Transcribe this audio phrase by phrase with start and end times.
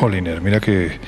[0.00, 1.00] Joliner, mira que.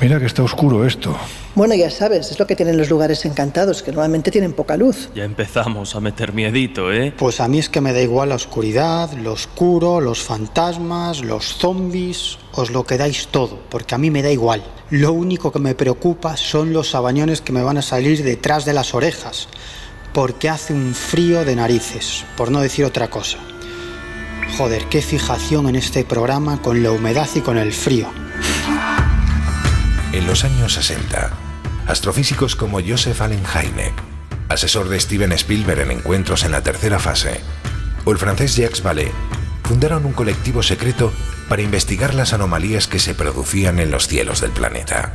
[0.00, 1.16] Mira que está oscuro esto.
[1.56, 5.08] Bueno, ya sabes, es lo que tienen los lugares encantados, que normalmente tienen poca luz.
[5.14, 7.14] Ya empezamos a meter miedito, ¿eh?
[7.16, 11.56] Pues a mí es que me da igual la oscuridad, lo oscuro, los fantasmas, los
[11.56, 14.62] zombies, os lo quedáis todo, porque a mí me da igual.
[14.90, 18.74] Lo único que me preocupa son los sabañones que me van a salir detrás de
[18.74, 19.48] las orejas,
[20.12, 23.38] porque hace un frío de narices, por no decir otra cosa.
[24.58, 28.10] Joder, qué fijación en este programa con la humedad y con el frío.
[30.12, 31.45] En los años 60,
[31.86, 33.94] astrofísicos como Joseph Allen Hynek,
[34.48, 37.40] asesor de Steven Spielberg en encuentros en la tercera fase,
[38.04, 39.12] o el francés Jacques Vallée,
[39.64, 41.12] fundaron un colectivo secreto
[41.48, 45.12] para investigar las anomalías que se producían en los cielos del planeta.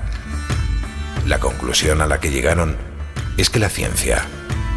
[1.25, 2.77] La conclusión a la que llegaron
[3.37, 4.25] es que la ciencia,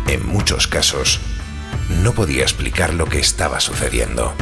[0.09, 1.20] en muchos casos,
[2.03, 4.33] no podía explicar lo que estaba sucediendo.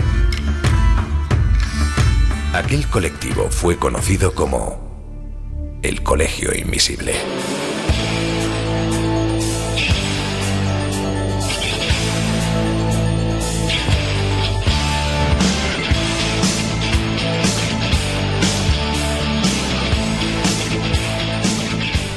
[2.53, 4.92] Aquel colectivo fue conocido como
[5.83, 7.13] el Colegio Invisible.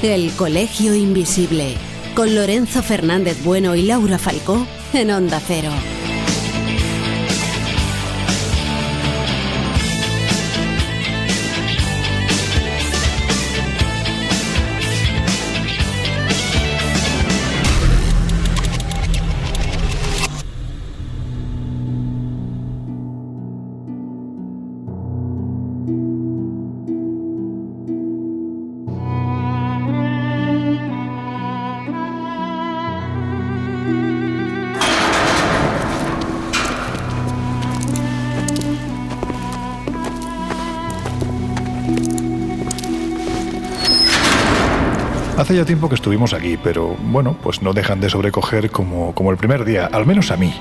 [0.04, 1.76] El Colegio Invisible,
[2.16, 5.72] con Lorenzo Fernández Bueno y Laura Falcó en Onda Cero.
[45.56, 49.32] Hace ya tiempo que estuvimos aquí, pero bueno, pues no dejan de sobrecoger como, como
[49.32, 50.54] el primer día, al menos a mí.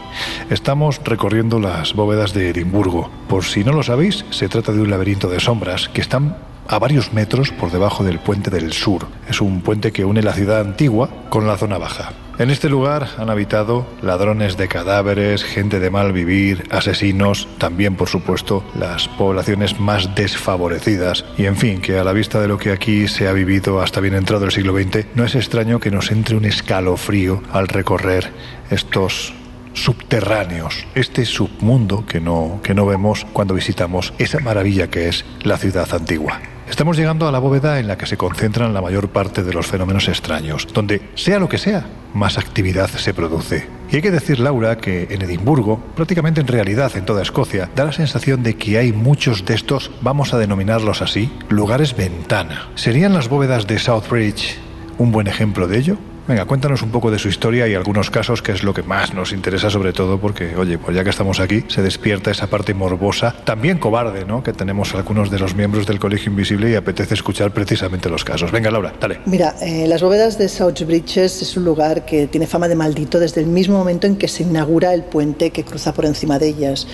[0.51, 3.11] Estamos recorriendo las bóvedas de Edimburgo.
[3.27, 6.37] Por si no lo sabéis, se trata de un laberinto de sombras que están
[6.69, 9.09] a varios metros por debajo del puente del sur.
[9.29, 12.13] Es un puente que une la ciudad antigua con la zona baja.
[12.37, 18.09] En este lugar han habitado ladrones de cadáveres, gente de mal vivir, asesinos, también por
[18.09, 21.25] supuesto las poblaciones más desfavorecidas.
[21.39, 24.01] Y en fin, que a la vista de lo que aquí se ha vivido hasta
[24.01, 28.33] bien entrado el siglo XX, no es extraño que nos entre un escalofrío al recorrer
[28.69, 29.33] estos
[29.73, 35.57] subterráneos, este submundo que no, que no vemos cuando visitamos esa maravilla que es la
[35.57, 36.41] ciudad antigua.
[36.69, 39.67] Estamos llegando a la bóveda en la que se concentran la mayor parte de los
[39.67, 43.69] fenómenos extraños, donde, sea lo que sea, más actividad se produce.
[43.91, 47.85] Y hay que decir, Laura, que en Edimburgo, prácticamente en realidad en toda Escocia, da
[47.85, 52.71] la sensación de que hay muchos de estos, vamos a denominarlos así, lugares ventana.
[52.77, 54.59] ¿Serían las bóvedas de Southbridge
[54.99, 55.99] un buen ejemplo de ello?
[56.27, 59.13] Venga, cuéntanos un poco de su historia y algunos casos, que es lo que más
[59.13, 62.73] nos interesa sobre todo, porque, oye, pues ya que estamos aquí, se despierta esa parte
[62.73, 64.43] morbosa, también cobarde, ¿no?
[64.43, 68.51] Que tenemos algunos de los miembros del Colegio Invisible y apetece escuchar precisamente los casos.
[68.51, 69.21] Venga, Laura, dale.
[69.27, 73.21] Mira, eh, las bóvedas de South Bridges es un lugar que tiene fama de maldito
[73.21, 76.49] desde el mismo momento en que se inaugura el puente que cruza por encima de
[76.49, 76.87] ellas.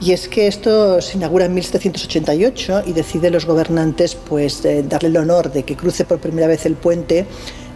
[0.00, 5.10] Y es que esto se inaugura en 1788 y deciden los gobernantes pues eh, darle
[5.10, 7.26] el honor de que cruce por primera vez el puente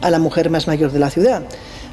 [0.00, 1.43] a la mujer más mayor de la ciudad.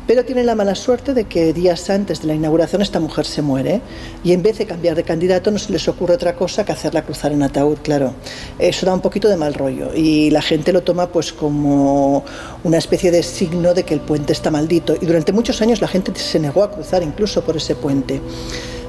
[0.08, 3.42] Pero tienen la mala suerte de que días antes de la inauguración esta mujer se
[3.42, 3.82] muere
[4.24, 7.04] y en vez de cambiar de candidato no se les ocurre otra cosa que hacerla
[7.04, 8.14] cruzar en ataúd, claro.
[8.58, 12.26] Eso da un poquito de mal rollo y la gente lo toma pues como
[12.64, 15.88] una especie de signo de que el puente está maldito y durante muchos años la
[15.88, 18.20] gente se negó a cruzar incluso por ese puente.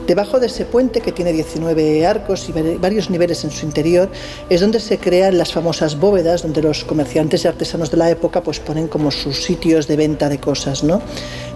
[0.06, 4.10] Debajo de ese puente, que tiene 19 arcos y varios niveles en su interior,
[4.50, 8.42] es donde se crean las famosas bóvedas, donde los comerciantes y artesanos de la época
[8.42, 11.00] pues ponen como sus sitios de venta de cosas, ¿no?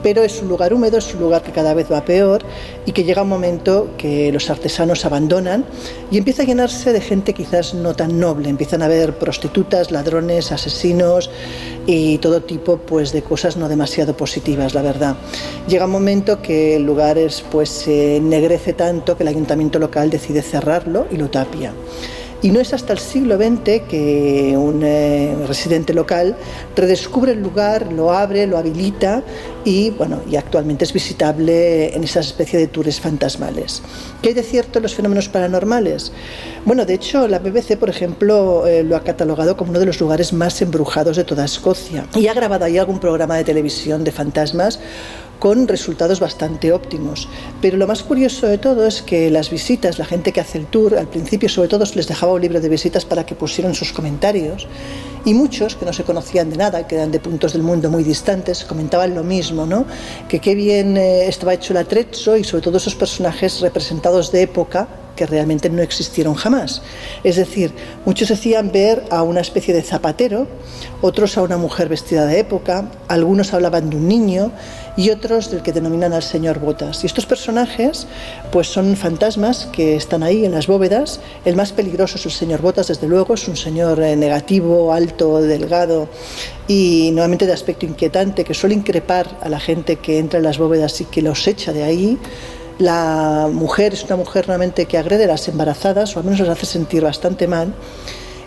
[0.02, 2.42] Pero es un lugar húmedo, es un lugar que cada vez va peor
[2.84, 5.64] y que llega un momento que los artesanos abandonan
[6.10, 8.48] y empieza a llenarse de gente quizás no tan noble.
[8.48, 11.30] Empiezan a haber prostitutas, ladrones, asesinos
[11.86, 15.16] y todo tipo pues de cosas no demasiado positivas, la verdad.
[15.68, 20.10] Llega un momento que el lugar es, pues se ennegrece tanto que el ayuntamiento local
[20.10, 21.72] decide cerrarlo y lo tapia.
[22.42, 26.36] Y no es hasta el siglo XX que un eh, residente local
[26.74, 29.22] redescubre el lugar, lo abre, lo habilita
[29.64, 33.82] y, bueno, y actualmente es visitable en esa especie de tours fantasmales.
[34.20, 36.12] ¿Qué hay de cierto en los fenómenos paranormales?
[36.64, 40.00] Bueno, de hecho, la BBC, por ejemplo, eh, lo ha catalogado como uno de los
[40.00, 44.12] lugares más embrujados de toda Escocia y ha grabado ahí algún programa de televisión de
[44.12, 44.78] fantasmas
[45.38, 47.28] con resultados bastante óptimos.
[47.60, 50.66] Pero lo más curioso de todo es que las visitas, la gente que hace el
[50.66, 53.92] tour, al principio sobre todo les dejaba un libro de visitas para que pusieran sus
[53.92, 54.66] comentarios
[55.24, 58.04] y muchos que no se conocían de nada, que eran de puntos del mundo muy
[58.04, 59.84] distantes, comentaban lo mismo, ¿no?
[60.28, 64.42] Que qué bien eh, estaba hecho el atrezzo y sobre todo esos personajes representados de
[64.42, 66.82] época que realmente no existieron jamás.
[67.24, 67.72] Es decir,
[68.04, 70.46] muchos decían ver a una especie de zapatero,
[71.02, 74.52] otros a una mujer vestida de época, algunos hablaban de un niño
[74.96, 77.02] y otros del que denominan al señor Botas.
[77.02, 78.06] Y estos personajes
[78.50, 81.20] pues son fantasmas que están ahí en las bóvedas.
[81.44, 85.40] El más peligroso es el señor Botas, desde luego, es un señor eh, negativo, alto,
[85.40, 86.08] delgado
[86.68, 90.58] y nuevamente de aspecto inquietante que suele increpar a la gente que entra en las
[90.58, 92.18] bóvedas y que los echa de ahí.
[92.78, 96.50] La mujer es una mujer nuevamente que agrede a las embarazadas o al menos las
[96.50, 97.74] hace sentir bastante mal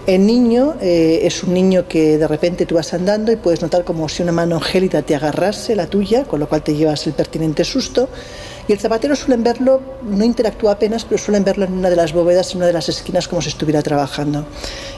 [0.10, 3.84] el niño eh, es un niño que de repente tú vas andando y puedes notar
[3.84, 7.14] como si una mano gélida te agarrase la tuya, con lo cual te llevas el
[7.14, 8.10] pertinente susto.
[8.69, 12.13] Y el zapatero suelen verlo, no interactúa apenas, pero suelen verlo en una de las
[12.13, 14.45] bóvedas, en una de las esquinas, como si estuviera trabajando.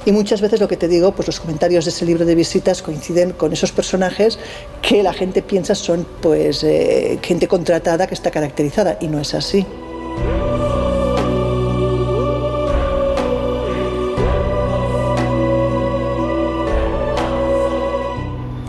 [0.06, 2.81] Y muchas veces lo que te digo, pues los comentarios de ese libro de visitas
[2.81, 4.38] coinciden con esos personajes
[4.81, 9.33] que la gente piensa son pues eh, gente contratada que está caracterizada, y no es
[9.33, 9.65] así.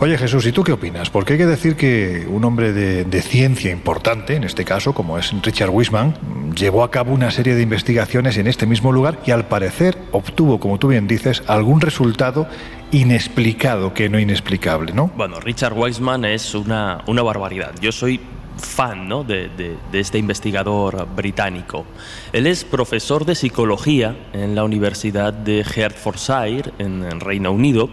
[0.03, 1.09] Oye Jesús, ¿y tú qué opinas?
[1.09, 5.31] Porque hay que decir que un hombre de, ciencia importante, en este caso, como es
[5.41, 9.47] Richard Wiseman, llevó a cabo una serie de investigaciones en este mismo lugar y al
[9.47, 12.49] parecer obtuvo, como tú bien dices, algún resultado
[12.91, 15.09] inexplicado que no inexplicable, ¿no?
[15.15, 17.71] Bueno, Richard Wiseman es una, una barbaridad.
[17.79, 18.19] Yo soy
[18.57, 19.23] fan ¿no?
[19.23, 21.85] de, de, este investigador británico.
[22.33, 27.89] Él es profesor de psicología en la Universidad de Hertfordshire, en Reino Unido,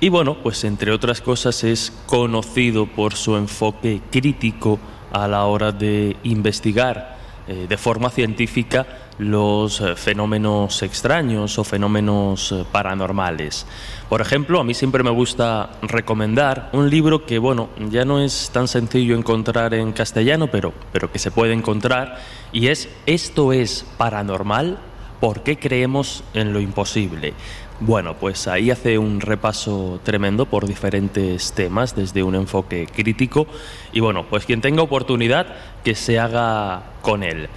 [0.00, 4.78] y bueno, pues entre otras cosas es conocido por su enfoque crítico
[5.12, 7.16] a la hora de investigar
[7.48, 8.86] eh, de forma científica
[9.18, 13.66] los eh, fenómenos extraños o fenómenos eh, paranormales.
[14.08, 18.50] Por ejemplo, a mí siempre me gusta recomendar un libro que, bueno, ya no es
[18.52, 22.18] tan sencillo encontrar en castellano, pero, pero que se puede encontrar,
[22.52, 24.78] y es Esto es paranormal,
[25.20, 27.32] ¿por qué creemos en lo imposible?
[27.80, 33.46] Bueno, pues ahí hace un repaso tremendo por diferentes temas desde un enfoque crítico
[33.92, 35.46] y bueno, pues quien tenga oportunidad
[35.84, 37.48] que se haga con él.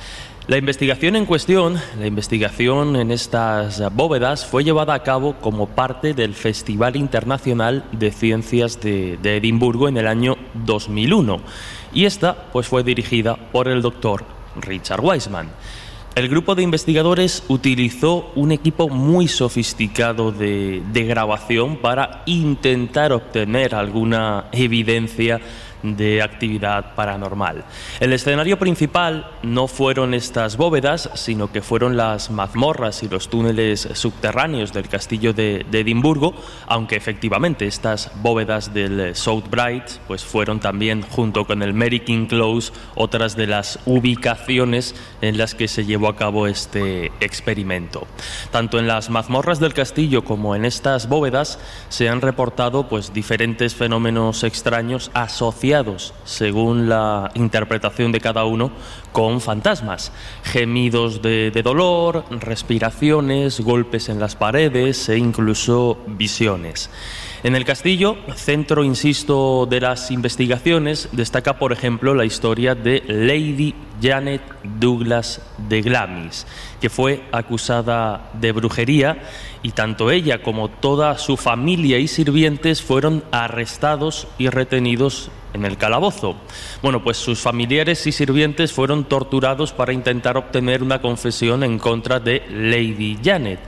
[0.49, 6.13] La investigación en cuestión, la investigación en estas bóvedas, fue llevada a cabo como parte
[6.13, 11.39] del Festival Internacional de Ciencias de, Edimburgo en el año 2001
[11.93, 14.25] y esta pues fue dirigida por el doctor
[14.59, 15.49] Richard Weisman.
[16.15, 24.45] El grupo de investigadores utilizó un equipo muy sofisticado de, grabación para intentar obtener alguna
[24.51, 25.39] evidencia
[25.83, 27.63] de actividad paranormal.
[27.99, 33.87] El escenario principal no fueron estas bóvedas, sino que fueron las mazmorras y los túneles
[33.93, 36.33] subterráneos del castillo de, Edimburgo,
[36.67, 42.25] aunque efectivamente estas bóvedas del South Bright pues fueron también, junto con el Mary King
[42.25, 48.07] Close, otras de las ubicaciones en las que se llevó a cabo este experimento.
[48.51, 53.73] Tanto en las mazmorras del castillo como en estas bóvedas se han reportado pues diferentes
[53.73, 55.68] fenómenos extraños asociados
[56.23, 58.71] según la interpretación de cada uno,
[59.11, 60.11] con fantasmas.
[60.43, 66.89] Gemidos de, dolor, respiraciones, golpes en las paredes e incluso visiones.
[67.41, 73.73] En el castillo, centro, insisto, de las investigaciones, destaca, por ejemplo, la historia de Lady
[74.01, 74.41] Janet
[74.77, 76.45] Douglas de Glamis,
[76.81, 79.23] que fue acusada de brujería
[79.63, 85.77] y tanto ella como toda su familia y sirvientes fueron arrestados y retenidos en el
[85.77, 86.35] calabozo.
[86.81, 92.19] Bueno, pues sus familiares y sirvientes fueron torturados para intentar obtener una confesión en contra
[92.19, 93.61] de Lady Janet,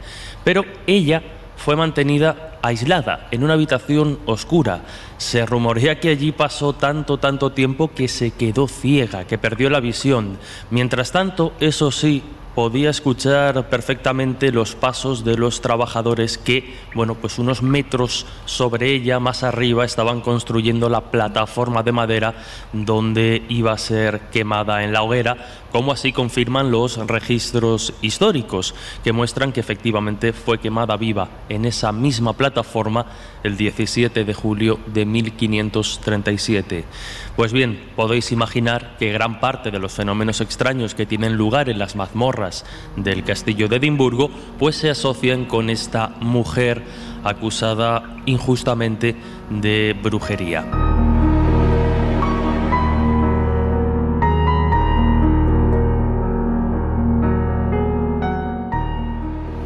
[0.44, 1.24] pero ella
[1.62, 4.82] fue mantenida aislada en una habitación oscura.
[5.18, 9.80] Se rumorea que allí pasó tanto, tanto tiempo que se quedó ciega, que perdió la
[9.80, 10.38] visión.
[10.72, 12.24] Mientras tanto, eso sí,
[12.56, 19.20] podía escuchar perfectamente los pasos de los trabajadores que, bueno, pues unos metros sobre ella,
[19.20, 22.36] más arriba, estaban construyendo la plataforma de madera
[22.74, 25.38] donde iba a ser quemada en la hoguera,
[25.72, 31.92] como así confirman los registros históricos, que muestran que efectivamente fue quemada viva en esa
[31.92, 33.06] misma plataforma
[33.44, 36.86] el 17 de julio de 1537.
[37.36, 41.80] Pues bien, podéis imaginar que gran parte de los fenómenos extraños que tienen lugar en
[41.80, 42.66] las mazmorras
[42.98, 46.84] del castillo de Edimburgo, pues se asocian con esta mujer
[47.24, 49.16] acusada injustamente
[49.50, 51.11] de brujería.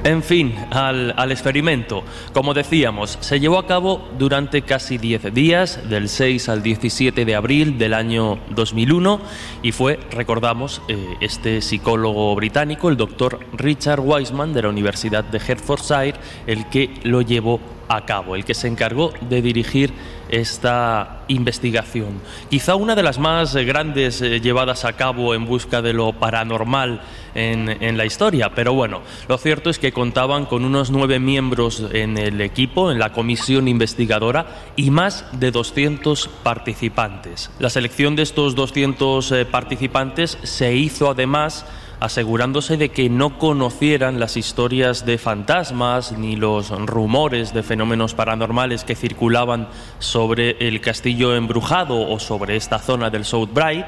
[0.06, 2.04] En fin, al, experimento.
[2.32, 7.36] Como decíamos, se llevó a cabo durante casi 10 días, del 6 al 17 de
[7.36, 9.20] abril del año 2001,
[9.64, 15.40] y fue, recordamos, eh, este psicólogo británico, el doctor Richard Wiseman de la Universidad de
[15.40, 19.92] Hertfordshire, el que lo llevó a cabo, el que se encargó de dirigir
[20.30, 22.22] esta investigación.
[22.50, 27.02] Quizá una de las más grandes eh, llevadas a cabo en busca de lo paranormal
[27.36, 32.18] en, la historia, pero bueno, lo cierto es que contaban con unos nueve miembros en
[32.18, 37.52] el equipo, en la comisión investigadora, y más de 200 participantes.
[37.60, 41.66] La selección de estos 200 eh, participantes se hizo además
[42.00, 48.84] asegurándose de que no conocieran las historias de fantasmas ni los rumores de fenómenos paranormales
[48.84, 49.68] que circulaban
[50.00, 53.88] sobre el castillo embrujado o sobre esta zona del South Bright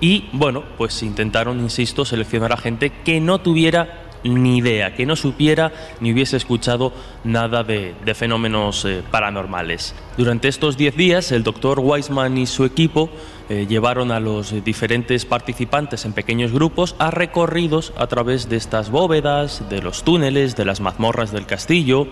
[0.00, 5.16] y bueno, pues intentaron, insisto, seleccionar a gente que no tuviera ni idea, que no
[5.16, 6.92] supiera ni hubiese escuchado
[7.24, 9.94] nada de, fenómenos eh, paranormales.
[10.16, 13.08] Durante estos 10 días, el doctor Weisman y su equipo
[13.48, 18.90] eh, llevaron a los diferentes participantes en pequeños grupos a recorridos a través de estas
[18.90, 22.06] bóvedas, de los túneles, de las mazmorras del castillo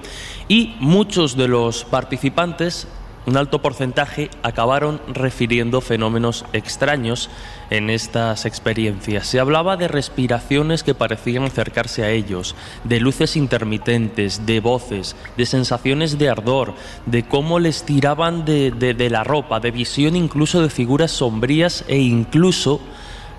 [0.49, 2.89] y muchos de los participantes
[3.29, 7.29] un alto porcentaje acabaron refiriendo fenómenos extraños
[7.71, 9.27] en estas experiencias.
[9.27, 15.45] Se hablaba de respiraciones que parecían acercarse a ellos, de luces intermitentes, de voces, de
[15.45, 21.11] sensaciones de ardor, de cómo les tiraban de, la ropa, de visión incluso de figuras
[21.11, 22.81] sombrías e incluso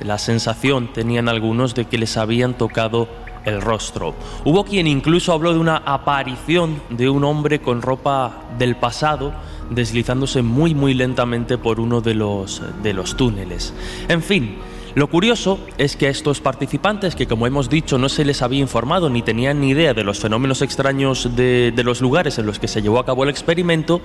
[0.02, 3.10] la sensación tenían algunos de que les habían tocado
[3.46, 4.14] el rostro.
[4.46, 9.34] Hubo quien incluso habló de una aparición de un hombre con ropa del pasado
[9.70, 13.74] deslizándose muy muy lentamente por uno de los, de los túneles.
[14.08, 14.58] En fin,
[14.96, 18.60] lo curioso es que a estos participantes, que como hemos dicho no se les había
[18.60, 22.60] informado ni tenían ni idea de los fenómenos extraños de, de, los lugares en los
[22.60, 24.02] que se llevó a cabo el experimento,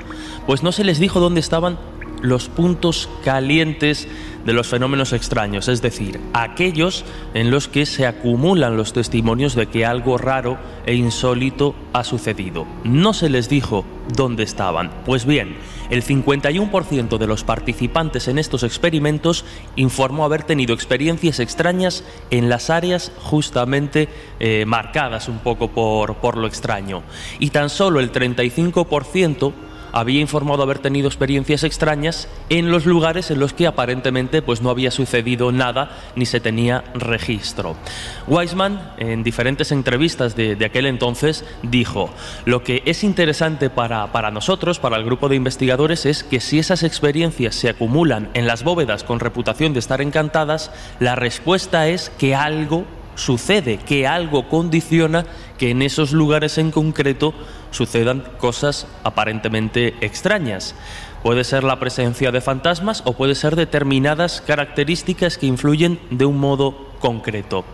[0.47, 1.79] pues no se les dijo dónde estaban
[2.25, 4.09] los puntos calientes
[4.47, 7.04] de los fenómenos extraños, es decir, aquellos
[7.35, 12.66] en los que se acumulan los testimonios de que algo raro e insólito ha sucedido.
[12.83, 14.90] No se les dijo dónde estaban.
[15.04, 15.57] Pues bien,
[15.90, 19.45] el 51% de los participantes en estos experimentos
[19.76, 24.09] informó haber tenido experiencias extrañas en las áreas justamente
[24.40, 27.02] eh, marcadas un poco por, por lo extraño.
[27.38, 29.52] Y tan solo el 35%
[29.94, 34.68] había informado haber tenido experiencias extrañas en los lugares en los que aparentemente pues no
[34.68, 37.76] había sucedido nada ni se tenía registro.
[38.26, 42.10] Weisman, en diferentes entrevistas de, aquel entonces, dijo,
[42.44, 46.58] lo que es interesante para, para nosotros, para el grupo de investigadores, es que si
[46.58, 52.10] esas experiencias se acumulan en las bóvedas con reputación de estar encantadas, la respuesta es
[52.18, 52.84] que algo
[53.14, 55.24] sucede, que algo condiciona
[55.58, 57.32] que en esos lugares en concreto
[57.75, 60.75] sucedan cosas aparentemente extrañas.
[61.23, 66.38] Puede ser la presencia de fantasmas o puede ser determinadas características que influyen de un
[66.38, 67.64] modo concreto.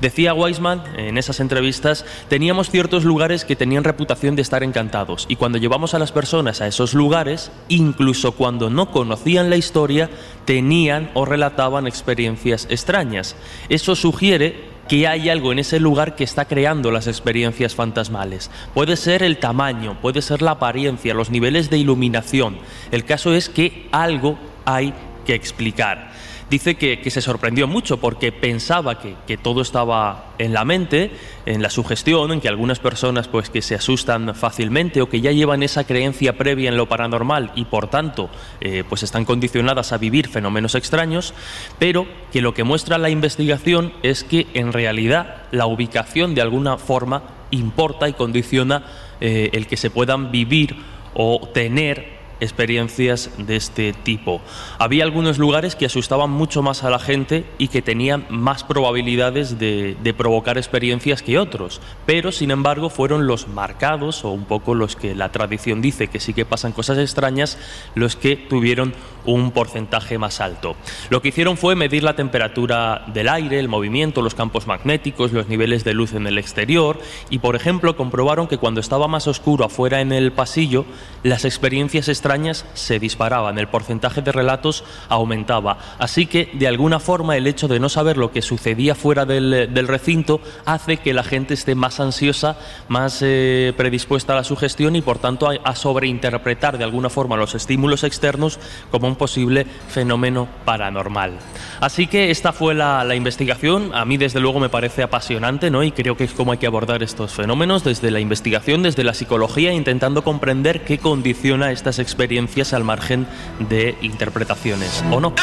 [0.00, 5.36] Decía Weisman en esas entrevistas, teníamos ciertos lugares que tenían reputación de estar encantados y
[5.36, 10.10] cuando llevamos a las personas a esos lugares, incluso cuando no conocían la historia,
[10.44, 13.36] tenían o relataban experiencias extrañas.
[13.68, 18.50] Eso sugiere que hay algo en ese lugar que está creando las experiencias fantasmales.
[18.74, 22.58] Puede ser el tamaño, puede ser la apariencia, los niveles de iluminación.
[22.90, 24.92] El caso es que algo hay
[25.24, 26.13] que explicar
[26.50, 31.10] dice que, se sorprendió mucho porque pensaba que, todo estaba en la mente,
[31.46, 35.32] en la sugestión, en que algunas personas pues que se asustan fácilmente o que ya
[35.32, 39.98] llevan esa creencia previa en lo paranormal y por tanto eh, pues están condicionadas a
[39.98, 41.34] vivir fenómenos extraños,
[41.78, 46.78] pero que lo que muestra la investigación es que en realidad la ubicación de alguna
[46.78, 48.84] forma importa y condiciona
[49.20, 50.76] eh, el que se puedan vivir
[51.14, 52.13] o tener
[52.44, 54.40] experiencias de este tipo.
[54.78, 59.58] Había algunos lugares que asustaban mucho más a la gente y que tenían más probabilidades
[59.58, 64.74] de, de provocar experiencias que otros, pero sin embargo fueron los marcados o un poco
[64.74, 67.58] los que la tradición dice que sí que pasan cosas extrañas,
[67.94, 70.76] los que tuvieron un porcentaje más alto.
[71.10, 75.48] Lo que hicieron fue medir la temperatura del aire, el movimiento, los campos magnéticos, los
[75.48, 76.98] niveles de luz en el exterior
[77.30, 80.84] y, por ejemplo, comprobaron que cuando estaba más oscuro afuera en el pasillo,
[81.22, 85.78] las experiencias extrañas se disparaban, el porcentaje de relatos aumentaba.
[85.98, 89.84] Así que, de alguna forma, el hecho de no saber lo que sucedía fuera del,
[89.84, 92.56] recinto hace que la gente esté más ansiosa,
[92.88, 97.36] más eh, predispuesta a la sugestión y, por tanto, a, a sobreinterpretar de alguna forma
[97.36, 98.58] los estímulos externos
[98.90, 101.38] como un posible fenómeno paranormal.
[101.80, 103.94] Así que esta fue la, la, investigación.
[103.94, 105.82] A mí, desde luego, me parece apasionante, ¿no?
[105.82, 109.14] Y creo que es como hay que abordar estos fenómenos desde la investigación, desde la
[109.14, 113.26] psicología, intentando comprender qué condiciona estas experiencias al margen
[113.68, 115.34] de interpretaciones, ¿o no?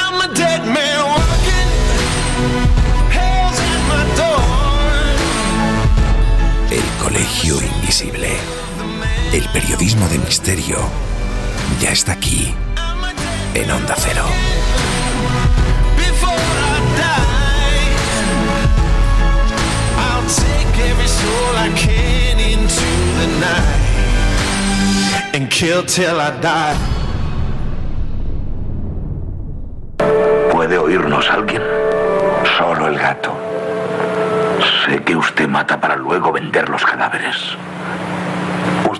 [6.72, 8.30] El Colegio Invisible.
[9.34, 10.78] El periodismo de misterio
[11.82, 12.54] ya está aquí
[13.53, 14.24] en Onda Cero.
[30.51, 31.62] ¿Puede oírnos alguien?
[32.58, 33.34] Solo el gato.
[34.86, 37.36] Sé que usted mata para luego vender los cadáveres.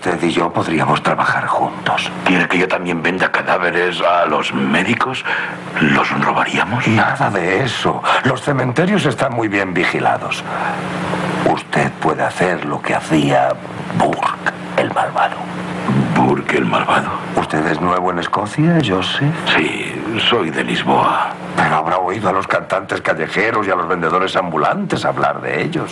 [0.03, 2.12] Usted y yo podríamos trabajar juntos.
[2.25, 5.24] ¿Quiere que yo también venda cadáveres a los médicos?
[5.79, 6.88] ¿Los robaríamos?
[6.88, 8.01] Nada de eso.
[8.24, 10.43] Los cementerios están muy bien vigilados.
[11.48, 13.50] Usted puede hacer lo que hacía
[14.00, 15.36] Burke, el malvado.
[16.15, 17.12] ¿Burke, el malvado?
[17.36, 19.36] ¿Usted es nuevo en Escocia, Joseph?
[19.55, 21.29] Sí, soy de Lisboa.
[21.55, 25.91] Pero habrá oído a los cantantes callejeros y a los vendedores ambulantes hablar de ellos.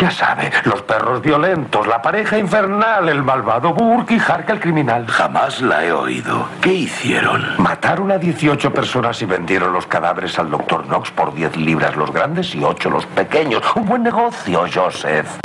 [0.00, 5.06] Ya sabe, los perros violentos, la pareja infernal, el malvado Burke y Hark el criminal.
[5.06, 6.46] Jamás la he oído.
[6.60, 7.42] ¿Qué hicieron?
[7.58, 12.12] Mataron a 18 personas y vendieron los cadáveres al doctor Knox por 10 libras los
[12.12, 13.62] grandes y 8 los pequeños.
[13.74, 15.38] Un buen negocio, Joseph.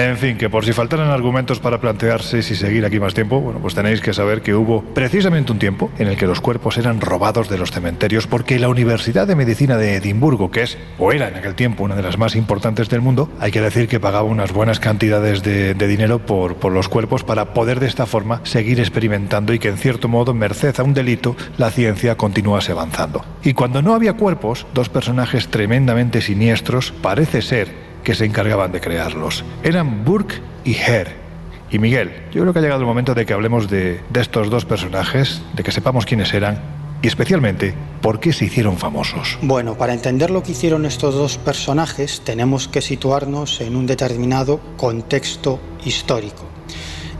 [0.00, 3.60] En fin, que por si faltaran argumentos para plantearse si seguir aquí más tiempo, bueno,
[3.60, 7.02] pues tenéis que saber que hubo precisamente un tiempo en el que los cuerpos eran
[7.02, 11.28] robados de los cementerios porque la Universidad de Medicina de Edimburgo, que es o era
[11.28, 14.24] en aquel tiempo una de las más importantes del mundo, hay que decir que pagaba
[14.24, 18.80] unas buenas cantidades de, dinero por, por los cuerpos para poder de esta forma seguir
[18.80, 23.22] experimentando y que en cierto modo, merced a un delito, la ciencia continuase avanzando.
[23.42, 28.80] Y cuando no había cuerpos, dos personajes tremendamente siniestros, parece ser que se encargaban de
[28.80, 29.44] crearlos.
[29.62, 31.20] Eran Burke y Hare.
[31.70, 34.50] Y Miguel, yo creo que ha llegado el momento de que hablemos de, de, estos
[34.50, 36.60] dos personajes, de que sepamos quiénes eran
[37.02, 39.38] y especialmente por qué se hicieron famosos.
[39.42, 44.60] Bueno, para entender lo que hicieron estos dos personajes tenemos que situarnos en un determinado
[44.76, 46.44] contexto histórico.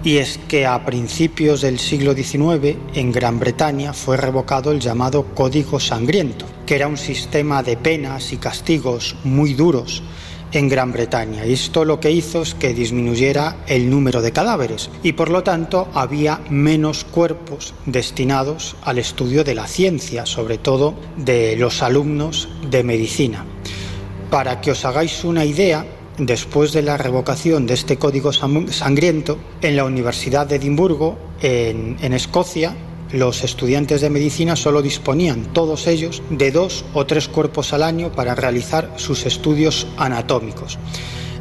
[0.02, 5.26] Y es que a principios del siglo XIX en Gran Bretaña fue revocado el llamado
[5.34, 10.02] Código Sangriento, que era un sistema de penas y castigos muy duros
[10.52, 11.44] en Gran Bretaña.
[11.44, 15.88] Esto lo que hizo es que disminuyera el número de cadáveres y por lo tanto
[15.94, 22.82] había menos cuerpos destinados al estudio de la ciencia, sobre todo de los alumnos de
[22.84, 23.44] medicina.
[24.30, 25.86] Para que os hagáis una idea,
[26.18, 32.74] después de la revocación de este código sangriento, en la Universidad de Edimburgo, en Escocia,
[33.12, 38.12] los estudiantes de medicina solo disponían, todos ellos, de dos o tres cuerpos al año
[38.12, 40.78] para realizar sus estudios anatómicos.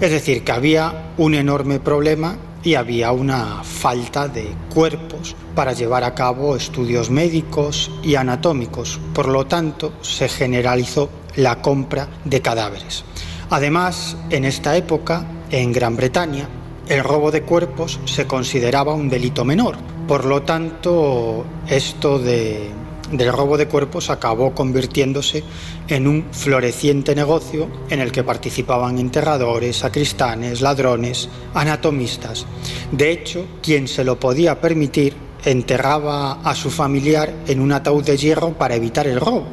[0.01, 6.03] Es decir, que había un enorme problema y había una falta de cuerpos para llevar
[6.03, 8.99] a cabo estudios médicos y anatómicos.
[9.13, 13.03] Por lo tanto, se generalizó la compra de cadáveres.
[13.49, 16.47] Además, en esta época, en Gran Bretaña,
[16.87, 19.77] el robo de cuerpos se consideraba un delito menor.
[20.09, 22.71] Por lo tanto, esto de,
[23.11, 25.43] del robo de cuerpos acabó convirtiéndose
[25.87, 32.47] en un floreciente negocio en el que participaban enterradores, sacristanes, ladrones, anatomistas.
[32.91, 35.13] De hecho, quien se lo podía permitir
[35.45, 39.45] enterraba a su familiar en un ataúd de hierro para evitar el robo.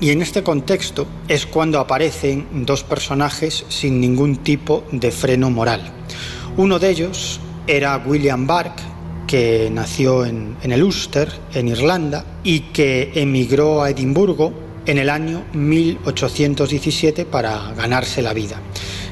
[0.00, 5.92] Y en este contexto es cuando aparecen dos personajes sin ningún tipo de freno moral.
[6.56, 8.93] Uno de ellos era William Bark,
[9.26, 14.52] que nació en, en, el Ulster, en Irlanda, y que emigró a Edimburgo
[14.86, 18.60] en el año 1817 para ganarse la vida.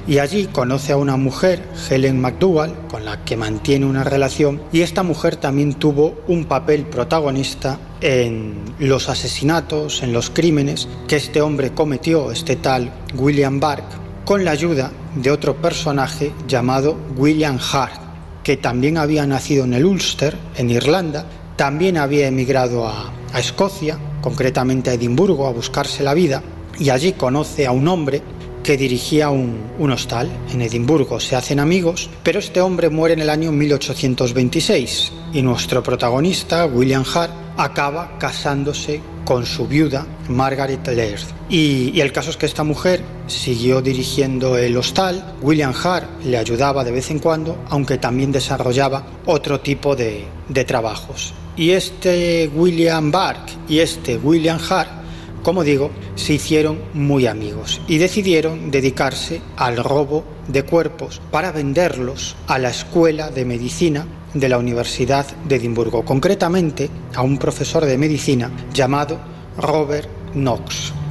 [0.07, 4.81] Y allí conoce a una mujer, Helen McDougall, con la que mantiene una relación, y
[4.81, 11.41] esta mujer también tuvo un papel protagonista en los asesinatos, en los crímenes que este
[11.41, 13.85] hombre cometió, este tal William Bark,
[14.25, 18.02] con la ayuda de otro personaje llamado William Hart,
[18.43, 21.27] que también había nacido en el Ulster, en Irlanda,
[21.57, 26.43] también había emigrado a, a Escocia, concretamente a Edimburgo, a buscarse la vida,
[26.79, 28.23] y allí conoce a un hombre
[28.63, 31.19] que dirigía un, un, hostal en Edimburgo.
[31.19, 37.05] Se hacen amigos, pero este hombre muere en el año 1826 y nuestro protagonista, William
[37.13, 41.25] Hart, acaba casándose con su viuda, Margaret Laird.
[41.49, 46.85] Y, el caso es que esta mujer siguió dirigiendo el hostal, William Hart le ayudaba
[46.85, 51.35] de vez en cuando, aunque también desarrollaba otro tipo de, de trabajos.
[51.57, 55.02] Y este William Bark y este William Hart
[55.43, 62.37] como digo, se hicieron muy amigos y decidieron dedicarse al robo de cuerpos para venderlos
[62.47, 67.99] a la Escuela de Medicina de la Universidad de Edimburgo, concretamente a un profesor de
[67.99, 69.19] medicina llamado
[69.59, 71.02] Robert Knox.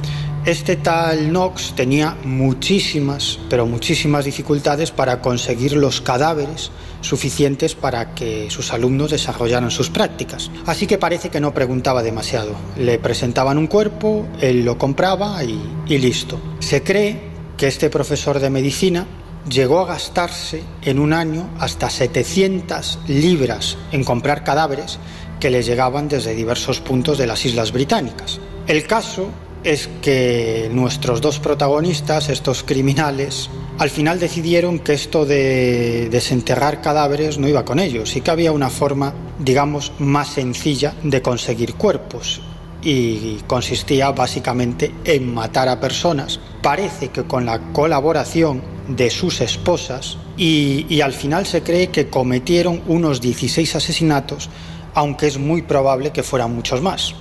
[0.44, 8.50] Este tal Knox tenía muchísimas, pero muchísimas dificultades para conseguir los cadáveres suficientes para que
[8.50, 10.50] sus alumnos desarrollaran sus prácticas.
[10.66, 12.56] Así que parece que no preguntaba demasiado.
[12.76, 16.40] Le presentaban un cuerpo, él lo compraba y, y listo.
[16.58, 17.20] Se cree
[17.56, 19.06] que este profesor de medicina
[19.48, 24.98] llegó a gastarse en un año hasta 700 libras en comprar cadáveres
[25.38, 28.40] que le llegaban desde diversos puntos de las Islas Británicas.
[28.66, 29.28] El caso
[29.64, 33.48] es que nuestros dos protagonistas, estos criminales,
[33.78, 38.52] al final decidieron que esto de desenterrar cadáveres no iba con ellos y que había
[38.52, 42.40] una forma, digamos, más sencilla de conseguir cuerpos
[42.82, 46.40] y consistía básicamente en matar a personas.
[46.60, 52.08] Parece que con la colaboración de sus esposas y, y al final se cree que
[52.08, 54.50] cometieron unos 16 asesinatos,
[54.94, 57.14] aunque es muy probable que fueran muchos más.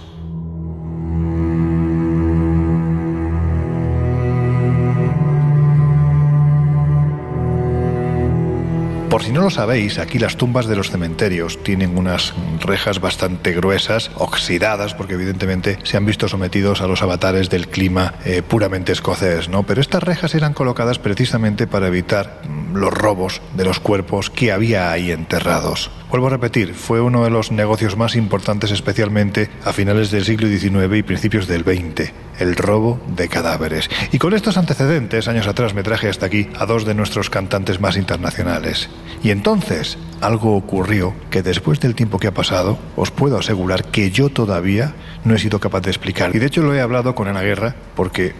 [9.12, 13.52] Por si no lo sabéis, aquí las tumbas de los cementerios tienen unas rejas bastante
[13.52, 18.93] gruesas, oxidadas, porque evidentemente se han visto sometidos a los avatares del clima eh, puramente
[18.93, 19.63] escocés, ¿no?
[19.63, 22.41] Pero estas rejas eran colocadas precisamente para evitar
[22.73, 25.91] los robos de los cuerpos que había ahí enterrados.
[26.10, 30.49] Vuelvo a repetir, fue uno de los negocios más importantes especialmente a finales del siglo
[30.49, 33.89] XIX y principios del XX, el robo de cadáveres.
[34.12, 37.79] Y con estos antecedentes, años atrás me traje hasta aquí a dos de nuestros cantantes
[37.79, 38.89] más internacionales.
[39.23, 44.12] Y entonces algo ocurrió que después del tiempo que ha pasado, os puedo asegurar que
[44.12, 46.36] yo todavía no he sido capaz de explicar.
[46.36, 48.34] Y de hecho lo he hablado con Ana Guerra porque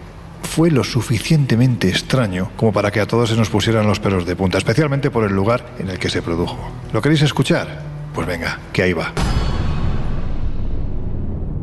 [0.54, 4.36] fue lo suficientemente extraño como para que a todos se nos pusieran los pelos de
[4.36, 6.58] punta, especialmente por el lugar en el que se produjo.
[6.92, 7.68] ¿Lo queréis escuchar?
[8.14, 9.12] Pues venga, que ahí va.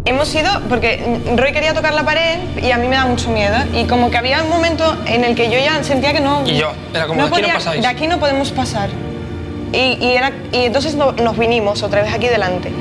[0.05, 3.55] Hemos ido, porque Roy quería tocar la pared y a mí me da mucho miedo.
[3.75, 6.41] Y como que había un momento en el que yo ya sentía que no.
[6.47, 7.81] Y yo, era como, no de aquí no podía- pasáis.
[7.83, 8.89] De aquí no podemos pasar.
[9.71, 12.71] Y, y era, y entonces no- nos vinimos otra vez aquí delante.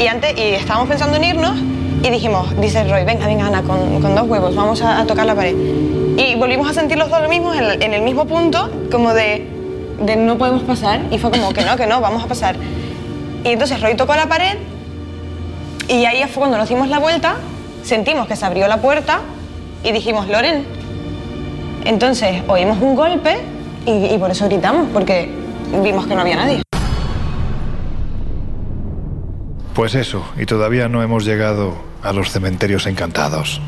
[0.00, 1.56] Y, antes, y estábamos pensando en irnos
[2.04, 5.34] y dijimos, dice Roy, venga, venga, Ana, con, con dos huevos, vamos a, tocar la
[5.34, 5.56] pared.
[6.18, 9.48] Y volvimos a sentir los dos lo mismo, en, en el mismo punto, como de,
[10.02, 11.00] de no podemos pasar.
[11.10, 12.56] Y fue como que no, que no, vamos a pasar.
[13.42, 14.58] Y entonces Roy tocó la pared
[15.88, 17.36] y ahí fue cuando nos dimos la vuelta,
[17.82, 19.20] sentimos que se abrió la puerta
[19.82, 20.66] y dijimos, Loren.
[21.86, 23.38] Entonces oímos un golpe
[23.86, 25.30] y, y por eso gritamos, porque
[25.82, 26.60] vimos que no había nadie.
[29.72, 33.60] Pues eso, y todavía no hemos llegado a los cementerios encantados.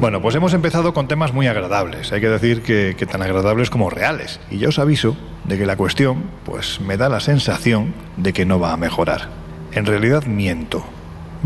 [0.00, 3.70] Bueno, pues hemos empezado con temas muy agradables, hay que decir que, que tan agradables
[3.70, 4.40] como reales.
[4.50, 8.44] Y yo os aviso de que la cuestión, pues me da la sensación de que
[8.44, 9.28] no va a mejorar.
[9.72, 10.84] En realidad miento.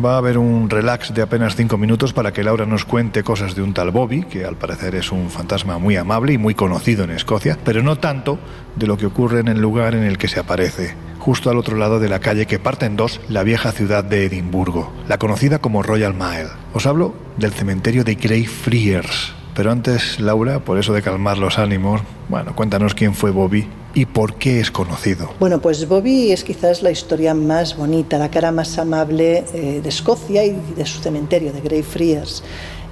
[0.02, 3.54] Va a haber un relax de apenas cinco minutos para que Laura nos cuente cosas
[3.54, 7.04] de un tal Bobby, que al parecer es un fantasma muy amable y muy conocido
[7.04, 8.38] en Escocia, pero no tanto
[8.76, 11.78] de lo que ocurre en el lugar en el que se aparece, justo al otro
[11.78, 15.60] lado de la calle que parte en dos la vieja ciudad de Edimburgo, la conocida
[15.60, 16.50] como Royal Mile.
[16.74, 19.34] Os hablo del cementerio de Greyfriars.
[19.56, 24.04] Pero antes, Laura, por eso de calmar los ánimos, bueno, cuéntanos quién fue Bobby y
[24.04, 25.30] por qué es conocido.
[25.40, 29.88] Bueno, pues Bobby es quizás la historia más bonita, la cara más amable eh, de
[29.88, 32.44] Escocia y de su cementerio, de Greyfriars.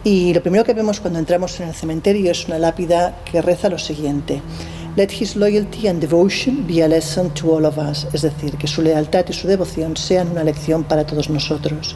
[0.05, 3.69] Y lo primero que vemos cuando entramos en el cementerio es una lápida que reza
[3.69, 4.41] lo siguiente.
[4.97, 8.69] Let his loyalty and devotion be a lesson to all of us, es decir, que
[8.69, 11.95] su lealtad y su devoción sean una lección para todos nosotros.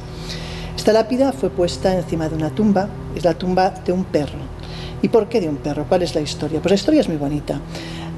[0.77, 4.58] Esta lápida fue puesta encima de una tumba, es la tumba de un perro.
[5.03, 5.87] ¿Y por qué de un perro?
[5.89, 6.61] ¿Cuál es la historia?
[6.61, 7.61] Pues la historia es muy bonita.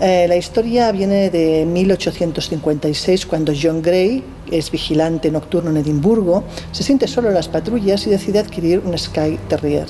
[0.00, 6.82] Eh, la historia viene de 1856, cuando John Gray es vigilante nocturno en Edimburgo, se
[6.82, 9.86] siente solo en las patrullas y decide adquirir un Sky Terrier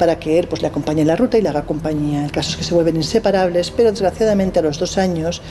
[0.00, 2.24] para que él pues, le acompañe en la ruta y le haga compañía.
[2.24, 5.42] El caso es que se vuelven inseparables, pero desgraciadamente a los dos años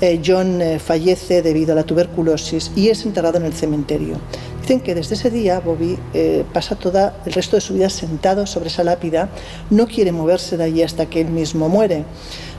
[0.00, 4.18] eh, John eh, fallece debido a la tuberculosis y es enterrado en el cementerio.
[4.60, 8.46] Dicen que desde ese día Bobby eh, pasa todo el resto de su vida sentado
[8.46, 9.28] sobre esa lápida,
[9.70, 12.04] no quiere moverse de allí hasta que él mismo muere.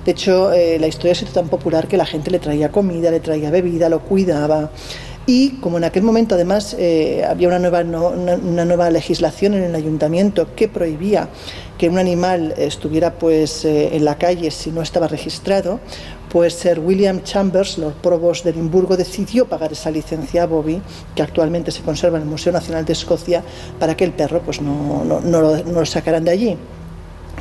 [0.04, 3.20] De hecho, la historia ha sido tan popular que la gente le traía comida, le
[3.20, 4.72] traía bebida, lo cuidaba.
[5.30, 9.76] Y como en aquel momento además eh, había una nueva, una, nueva legislación en el
[9.76, 11.28] ayuntamiento que prohibía
[11.78, 15.82] que un animal estuviera pues eh, en la calle si no estaba registrado,
[16.30, 20.82] pues Sir William Chambers, Lord Provost de Edimburgo, decidió pagar esa licencia a Bobby,
[21.14, 23.44] que actualmente se conserva en el Museo Nacional de Escocia,
[23.80, 26.58] para que el perro pues no, no, lo, no lo sacaran de allí.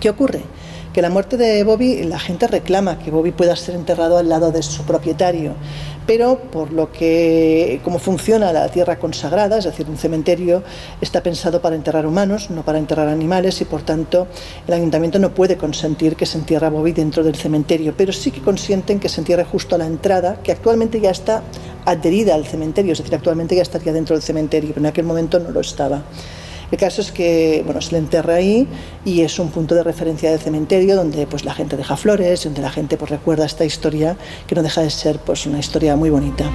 [0.01, 0.42] ¿Qué ocurre?
[0.96, 4.50] Que la muerte de Bobby, la gente reclama que Bobby pueda ser enterrado al lado
[4.50, 5.52] de su propietario,
[6.06, 10.62] pero por lo que, como funciona la tierra consagrada, es decir, un cementerio
[11.02, 14.26] está pensado para enterrar humanos, no para enterrar animales, y por tanto
[14.66, 18.40] el ayuntamiento no puede consentir que se entierre Bobby dentro del cementerio, pero sí que
[18.40, 21.42] consienten que se entierre justo a la entrada, que actualmente ya está
[21.85, 25.38] adherida al cementerio, es decir, actualmente ya estaría dentro del cementerio, pero en aquel momento
[25.40, 26.04] no lo estaba.
[26.70, 28.66] El caso es que bueno, se le enterra ahí
[29.05, 32.62] y es un punto de referencia del cementerio donde pues, la gente deja flores, donde
[32.62, 36.11] la gente pues, recuerda esta historia que no deja de ser pues, una historia muy
[36.11, 36.50] bonita.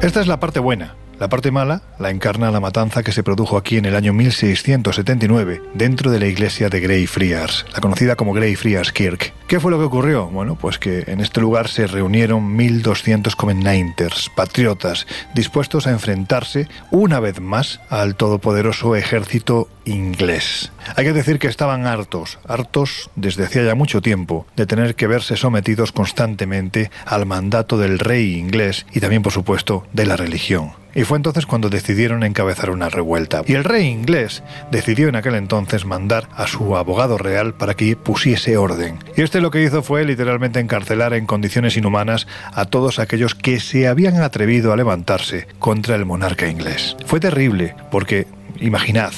[0.00, 0.94] Esta es la parte buena.
[1.18, 5.60] La parte mala la encarna la matanza que se produjo aquí en el año 1679
[5.74, 9.34] dentro de la iglesia de Greyfriars, la conocida como Greyfriars Kirk.
[9.48, 10.26] ¿Qué fue lo que ocurrió?
[10.26, 17.18] Bueno, pues que en este lugar se reunieron 1200 Covenanters, patriotas, dispuestos a enfrentarse una
[17.18, 20.70] vez más al todopoderoso ejército inglés.
[20.96, 25.06] Hay que decir que estaban hartos, hartos desde hacía ya mucho tiempo, de tener que
[25.06, 30.72] verse sometidos constantemente al mandato del rey inglés y también, por supuesto, de la religión.
[30.94, 33.42] Y fue entonces cuando decidieron encabezar una revuelta.
[33.46, 37.94] Y el rey inglés decidió en aquel entonces mandar a su abogado real para que
[37.94, 38.98] pusiese orden.
[39.16, 43.60] Y este lo que hizo fue literalmente encarcelar en condiciones inhumanas a todos aquellos que
[43.60, 46.96] se habían atrevido a levantarse contra el monarca inglés.
[47.06, 48.26] Fue terrible, porque,
[48.58, 49.12] imaginad,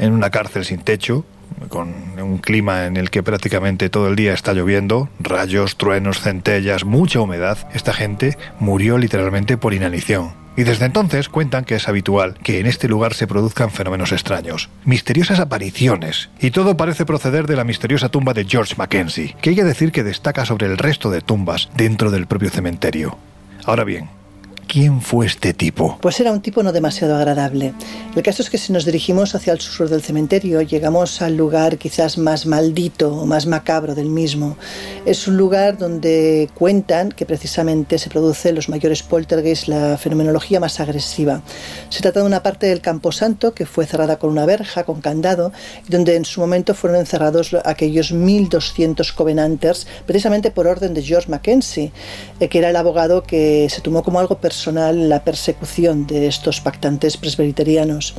[0.00, 1.24] en una cárcel sin techo,
[1.68, 6.84] con un clima en el que prácticamente todo el día está lloviendo, rayos, truenos, centellas,
[6.84, 10.32] mucha humedad, esta gente murió literalmente por inanición.
[10.56, 14.68] Y desde entonces cuentan que es habitual que en este lugar se produzcan fenómenos extraños,
[14.84, 19.56] misteriosas apariciones, y todo parece proceder de la misteriosa tumba de George Mackenzie, que hay
[19.56, 23.16] que decir que destaca sobre el resto de tumbas dentro del propio cementerio.
[23.64, 24.08] Ahora bien,
[24.72, 25.98] ¿Quién fue este tipo?
[26.00, 27.74] Pues era un tipo no demasiado agradable.
[28.14, 31.76] El caso es que si nos dirigimos hacia el sur del cementerio, llegamos al lugar
[31.76, 34.56] quizás más maldito o más macabro del mismo.
[35.06, 40.78] Es un lugar donde cuentan que precisamente se producen los mayores poltergeists, la fenomenología más
[40.78, 41.42] agresiva.
[41.88, 45.50] Se trata de una parte del Camposanto que fue cerrada con una verja, con candado,
[45.88, 51.90] donde en su momento fueron encerrados aquellos 1200 covenanters, precisamente por orden de George Mackenzie,
[52.38, 56.60] eh, que era el abogado que se tomó como algo personal la persecución de estos
[56.60, 58.14] pactantes presbiterianos.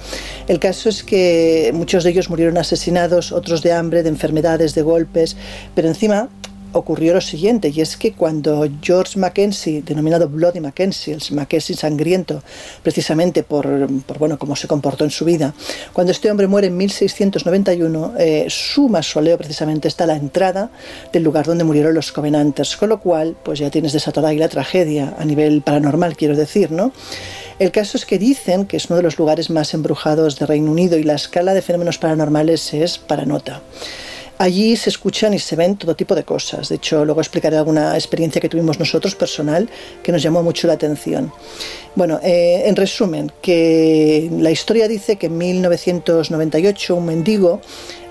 [0.47, 4.82] El caso es que muchos de ellos murieron asesinados, otros de hambre, de enfermedades, de
[4.82, 5.36] golpes,
[5.75, 6.30] pero encima
[6.74, 12.44] ocurrió lo siguiente, y es que cuando George Mackenzie, denominado Bloody Mackenzie, el Mackenzie sangriento,
[12.84, 15.54] precisamente por, por bueno, cómo se comportó en su vida,
[15.94, 20.72] cuando este hombre muere en 1691, eh, su mausoleo precisamente está a la entrada
[21.12, 24.50] del lugar donde murieron los Covenanters, con lo cual, pues ya tienes desatada ahí la
[24.50, 26.92] tragedia, a nivel paranormal, quiero decir, ¿no?
[27.60, 30.72] El caso es que dicen que es uno de los lugares más embrujados de Reino
[30.72, 33.62] Unido y la escala de fenómenos paranormales es para nota.
[34.41, 36.69] Allí se escuchan y se ven todo tipo de cosas.
[36.69, 39.69] De hecho, luego explicaré alguna experiencia que tuvimos nosotros personal
[40.01, 41.32] que nos llamó mucho la atención.
[41.93, 47.62] Bueno, eh, en resumen, que la historia dice que en 1998 un mendigo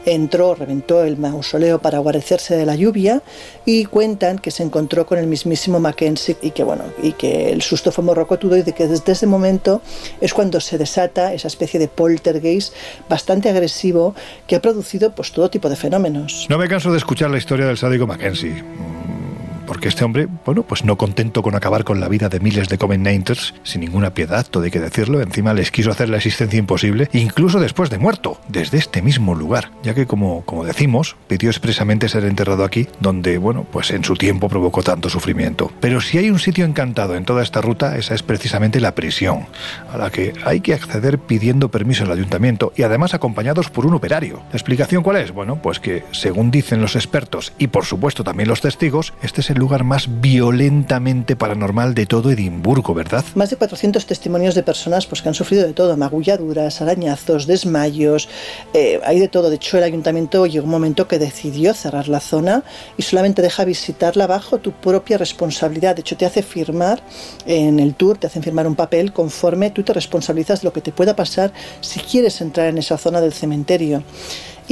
[0.04, 3.22] entró, reventó el mausoleo para guarecerse de la lluvia
[3.64, 7.62] y cuentan que se encontró con el mismísimo Mackenzie y que bueno, y que el
[7.62, 9.82] susto fue morrocotudo y de que desde ese momento
[10.20, 12.74] es cuando se desata esa especie de poltergeist
[13.08, 14.14] bastante agresivo
[14.46, 16.46] que ha producido pues todo tipo de fenómenos.
[16.48, 18.62] No me canso de escuchar la historia del sádico Mackenzie
[19.70, 22.76] porque este hombre, bueno, pues no contento con acabar con la vida de miles de
[22.76, 27.08] Covenanters, sin ninguna piedad, todo hay que decirlo, encima les quiso hacer la existencia imposible,
[27.12, 32.08] incluso después de muerto, desde este mismo lugar, ya que como, como decimos, pidió expresamente
[32.08, 35.70] ser enterrado aquí, donde, bueno, pues en su tiempo provocó tanto sufrimiento.
[35.78, 39.46] Pero si hay un sitio encantado en toda esta ruta, esa es precisamente la prisión,
[39.92, 43.94] a la que hay que acceder pidiendo permiso al ayuntamiento y además acompañados por un
[43.94, 44.42] operario.
[44.50, 45.30] ¿La explicación cuál es?
[45.30, 49.50] Bueno, pues que, según dicen los expertos y por supuesto también los testigos, este es
[49.50, 53.24] el lugar más violentamente paranormal de todo Edimburgo, ¿verdad?
[53.34, 58.28] Más de 400 testimonios de personas pues, que han sufrido de todo, magulladuras, arañazos, desmayos,
[58.74, 59.50] eh, hay de todo.
[59.50, 62.64] De hecho, el ayuntamiento llegó un momento que decidió cerrar la zona
[62.96, 65.94] y solamente deja visitarla bajo tu propia responsabilidad.
[65.94, 67.02] De hecho, te hace firmar
[67.44, 70.80] en el tour, te hacen firmar un papel conforme tú te responsabilizas de lo que
[70.80, 74.02] te pueda pasar si quieres entrar en esa zona del cementerio.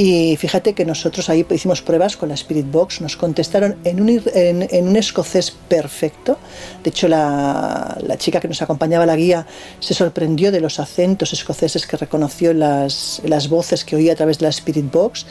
[0.01, 4.21] Y fíjate que nosotros ahí hicimos pruebas con la Spirit Box, nos contestaron en un,
[4.33, 6.37] en, un escocés perfecto.
[6.81, 9.45] De hecho, la, la, chica que nos acompañaba, la guía,
[9.81, 14.39] se sorprendió de los acentos escoceses que reconoció las, las voces que oía a través
[14.39, 15.25] de la Spirit Box.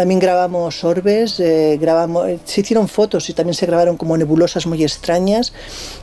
[0.00, 4.82] También grabamos orbes, eh, grabamos, se hicieron fotos y también se grabaron como nebulosas muy
[4.82, 5.52] extrañas.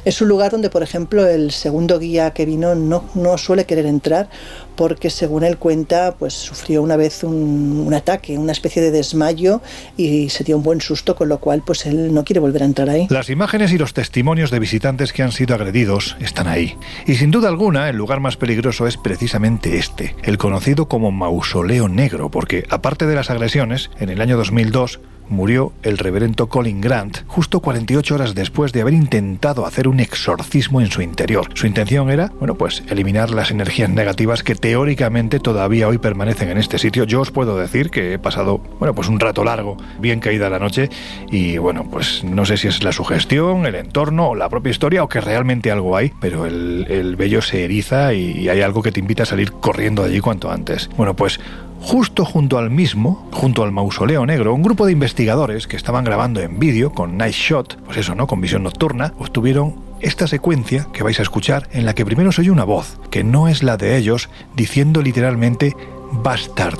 [0.06, 3.88] Es un lugar donde, por ejemplo, el segundo guía que vino no, no suele querer
[3.88, 4.30] entrar
[4.78, 9.60] porque según él cuenta, pues sufrió una vez un, un, ataque, una especie de desmayo
[9.98, 12.66] y se dio un buen susto, con lo cual pues él no quiere volver a
[12.66, 13.08] entrar ahí.
[13.10, 16.78] Las imágenes y los testimonios de visitantes que han sido agredidos están ahí.
[17.08, 21.90] Y sin duda alguna, el lugar más peligroso es precisamente este, el conocido como Mausoleo
[21.90, 27.20] Negro, porque aparte de las agresiones, en el año 2002 murió el reverendo Colin Grant
[27.28, 31.50] justo 48 horas después de haber intentado hacer un exorcismo en su interior.
[31.54, 36.58] Su intención era, bueno, pues eliminar las energías negativas que teóricamente todavía hoy permanecen en
[36.58, 37.04] este sitio.
[37.04, 40.60] Yo os puedo decir que he pasado, bueno, pues un rato largo, bien caída la
[40.60, 40.90] noche
[41.30, 45.04] y bueno, pues no sé si es la sugestión, el entorno o la propia historia
[45.04, 48.92] o que realmente algo hay, pero el, el vello se eriza y hay algo que
[48.92, 50.90] te invita a salir corriendo de allí cuanto antes.
[50.96, 51.40] Bueno, pues
[51.82, 56.42] Justo junto al mismo, junto al mausoleo negro, un grupo de investigadores que estaban grabando
[56.42, 58.28] en vídeo con Night Shot, pues eso, ¿no?
[58.28, 62.42] Con visión nocturna, obtuvieron esta secuencia que vais a escuchar en la que primero se
[62.42, 65.76] oye una voz, que no es la de ellos, diciendo literalmente
[66.12, 66.80] bastard.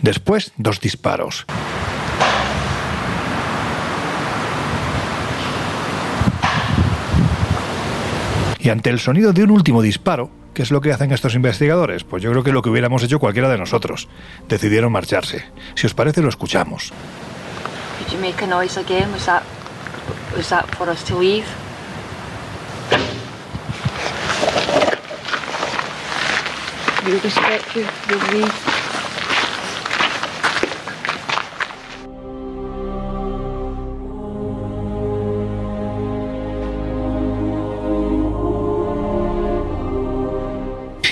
[0.00, 1.46] Después, dos disparos.
[8.64, 12.02] Y ante el sonido de un último disparo, ¿qué es lo que hacen estos investigadores?
[12.02, 14.08] Pues yo creo que lo que hubiéramos hecho cualquiera de nosotros.
[14.48, 15.44] Decidieron marcharse.
[15.74, 16.90] Si os parece, lo escuchamos.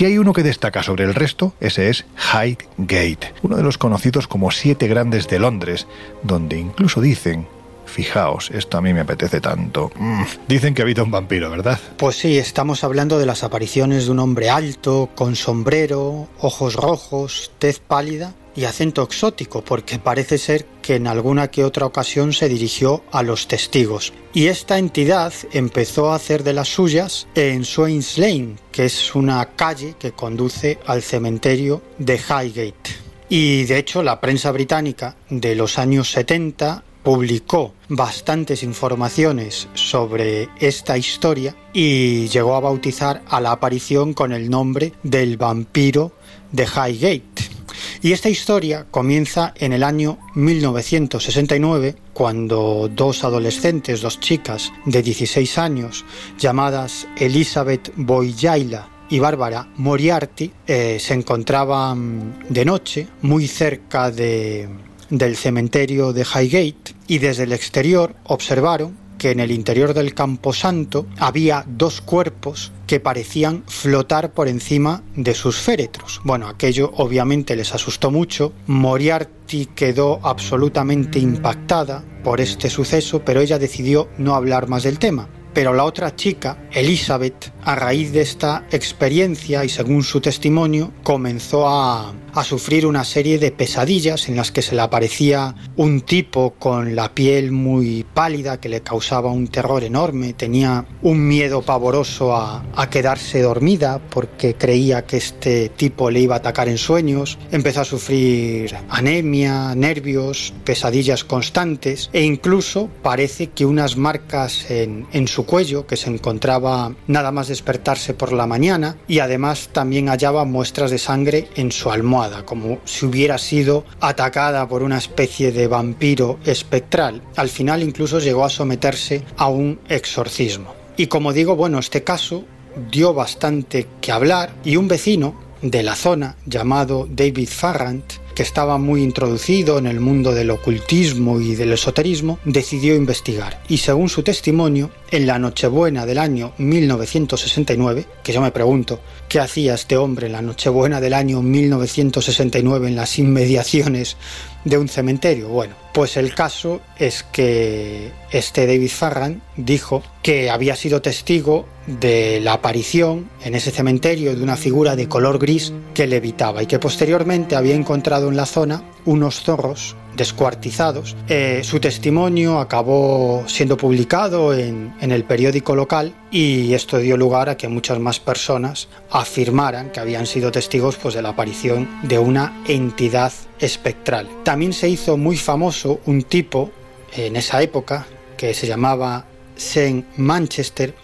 [0.02, 4.26] Si hay uno que destaca sobre el resto, ese es Highgate, uno de los conocidos
[4.26, 5.86] como Siete Grandes de Londres,
[6.24, 7.46] donde incluso dicen
[7.86, 9.92] Fijaos, esto a mí me apetece tanto.
[9.94, 11.78] Mm, dicen que habita un vampiro, ¿verdad?
[11.98, 17.52] Pues sí, estamos hablando de las apariciones de un hombre alto, con sombrero, ojos rojos,
[17.60, 22.48] tez pálida y acento exótico, porque parece ser que en alguna que otra ocasión se
[22.48, 24.12] dirigió a los testigos.
[24.34, 29.44] Y esta entidad empezó a hacer de las suyas en Swains Lane, que es una
[29.56, 33.02] calle que conduce al cementerio de Highgate.
[33.28, 40.96] Y de hecho la prensa británica de los años 70 publicó bastantes informaciones sobre esta
[40.96, 46.12] historia y llegó a bautizar a la aparición con el nombre del vampiro
[46.52, 47.61] de Highgate.
[48.00, 55.58] Y esta historia comienza en el año 1969, cuando dos adolescentes, dos chicas de 16
[55.58, 56.04] años,
[56.38, 64.68] llamadas Elizabeth Boyaila y Bárbara Moriarty, eh, se encontraban de noche muy cerca de,
[65.10, 71.06] del cementerio de Highgate y desde el exterior observaron que en el interior del camposanto
[71.18, 76.20] había dos cuerpos que parecían flotar por encima de sus féretros.
[76.24, 78.52] Bueno, aquello obviamente les asustó mucho.
[78.66, 85.28] Moriarty quedó absolutamente impactada por este suceso, pero ella decidió no hablar más del tema.
[85.54, 91.68] Pero la otra chica, Elizabeth, a raíz de esta experiencia y según su testimonio, comenzó
[91.68, 96.96] a, sufrir una serie de pesadillas en las que se le aparecía un tipo con
[96.96, 102.64] la piel muy pálida que le causaba un terror enorme, tenía un miedo pavoroso a,
[102.74, 107.82] a, quedarse dormida porque creía que este tipo le iba a atacar en sueños, empezó
[107.82, 115.44] a sufrir anemia, nervios, pesadillas constantes e incluso parece que unas marcas en, en su
[115.44, 120.90] cuello que se encontraba nada más despertarse por la mañana y además también hallaba muestras
[120.90, 126.38] de sangre en su almohada como si hubiera sido atacada por una especie de vampiro
[126.46, 127.22] espectral.
[127.36, 130.74] Al final incluso llegó a someterse a un exorcismo.
[130.96, 132.44] Y como digo, bueno, este caso
[132.90, 138.78] dio bastante que hablar y un vecino de la zona llamado David Farrant que estaba
[138.78, 143.62] muy introducido en el mundo del ocultismo y del esoterismo, decidió investigar.
[143.68, 149.40] Y según su testimonio, en la Nochebuena del año 1969, que yo me pregunto, ¿qué
[149.40, 154.16] hacía este hombre en la Nochebuena del año 1969 en las inmediaciones
[154.64, 155.48] de un cementerio?
[155.48, 162.40] Bueno, pues el caso es que este David Farran dijo que había sido testigo de
[162.40, 166.78] la aparición en ese cementerio de una figura de color gris que levitaba y que
[166.78, 171.16] posteriormente había encontrado en la zona unos zorros descuartizados.
[171.28, 177.48] Eh, su testimonio acabó siendo publicado en, en, el periódico local y esto dio lugar
[177.48, 182.18] a que muchas más personas afirmaran que habían sido testigos pues, de la aparición de
[182.18, 184.28] una entidad espectral.
[184.44, 186.70] También se hizo muy famoso un tipo
[187.14, 188.06] en esa época
[188.36, 190.94] que se llamaba Saint Manchester,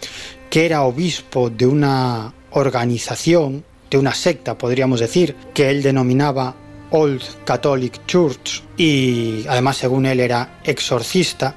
[0.51, 6.57] que era obispo de una organización, de una secta podríamos decir, que él denominaba
[6.91, 11.55] Old Catholic Church y además según él era exorcista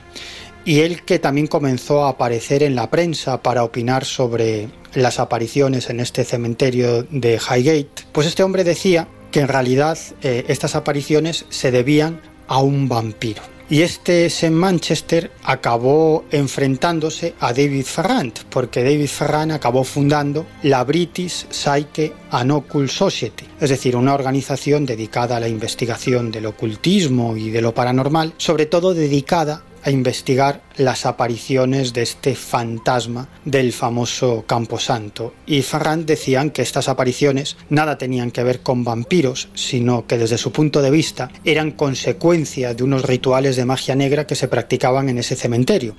[0.66, 5.90] y él que también comenzó a aparecer en la prensa para opinar sobre las apariciones
[5.90, 11.46] en este cementerio de Highgate, pues este hombre decía que en realidad eh, estas apariciones
[11.50, 13.42] se debían a un vampiro.
[13.72, 14.52] Y este St.
[14.52, 22.52] Manchester acabó enfrentándose a David Farrant, porque David Farrant acabó fundando la British Psyche and
[22.52, 27.74] Occult Society, es decir, una organización dedicada a la investigación del ocultismo y de lo
[27.74, 35.34] paranormal, sobre todo dedicada a investigar las apariciones de este fantasma del famoso Camposanto.
[35.46, 40.38] Y Farrand decían que estas apariciones nada tenían que ver con vampiros, sino que desde
[40.38, 45.10] su punto de vista eran consecuencia de unos rituales de magia negra que se practicaban
[45.10, 45.96] en ese cementerio.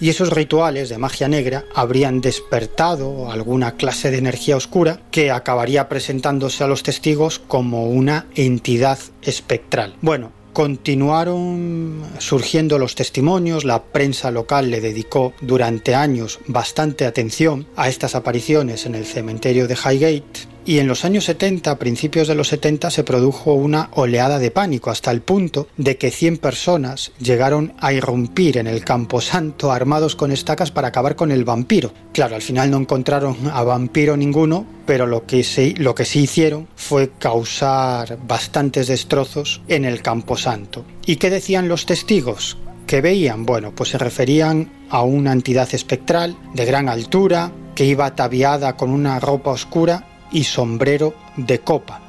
[0.00, 5.88] Y esos rituales de magia negra habrían despertado alguna clase de energía oscura que acabaría
[5.88, 9.96] presentándose a los testigos como una entidad espectral.
[10.00, 17.88] Bueno, Continuaron surgiendo los testimonios, la prensa local le dedicó durante años bastante atención a
[17.88, 22.34] estas apariciones en el cementerio de Highgate y en los años 70, a principios de
[22.34, 27.12] los 70, se produjo una oleada de pánico hasta el punto de que 100 personas
[27.18, 31.92] llegaron a irrumpir en el camposanto armados con estacas para acabar con el vampiro.
[32.12, 36.20] Claro, al final no encontraron a vampiro ninguno, pero lo que sí, lo que sí
[36.20, 40.84] hicieron fue causar bastantes destrozos en el camposanto.
[41.04, 42.56] ¿Y qué decían los testigos?
[42.86, 43.46] ¿Qué veían?
[43.46, 48.90] Bueno, pues se referían a una entidad espectral de gran altura, que iba ataviada con
[48.90, 52.02] una ropa oscura y sombrero de copa,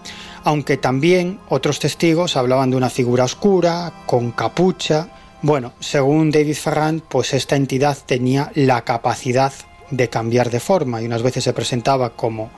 [0.43, 5.07] aunque también otros testigos hablaban de una figura oscura, con capucha.
[5.41, 9.53] Bueno, según David Ferrand, pues esta entidad tenía la capacidad
[9.91, 12.49] de cambiar de forma y unas veces se presentaba como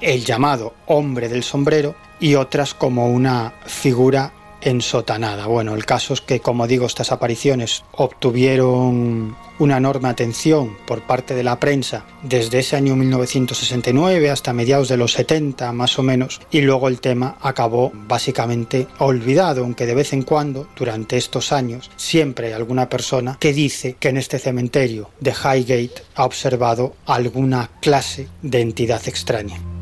[0.00, 4.32] el llamado hombre del sombrero y otras como una figura
[4.64, 5.46] ensotanada.
[5.46, 11.34] Bueno, el caso es que, como digo, estas apariciones obtuvieron una enorme atención por parte
[11.34, 16.40] de la prensa desde ese año 1969 hasta mediados de los 70 más o menos
[16.50, 21.90] y luego el tema acabó básicamente olvidado, aunque de vez en cuando durante estos años
[21.96, 27.70] siempre hay alguna persona que dice que en este cementerio de Highgate ha observado alguna
[27.80, 29.73] clase de entidad extraña.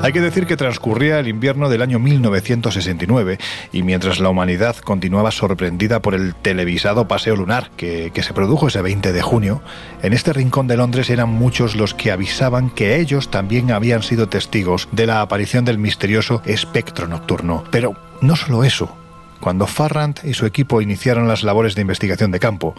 [0.00, 3.38] Hay que decir que transcurría el invierno del año 1969
[3.72, 8.68] y mientras la humanidad continuaba sorprendida por el televisado paseo lunar que, que, se produjo
[8.68, 9.60] ese 20 de junio,
[10.02, 14.28] en este rincón de Londres eran muchos los que avisaban que ellos también habían sido
[14.28, 17.64] testigos de la aparición del misterioso espectro nocturno.
[17.72, 18.96] Pero no solo eso,
[19.40, 22.74] cuando Farrand y su equipo iniciaron las labores de investigación de campo,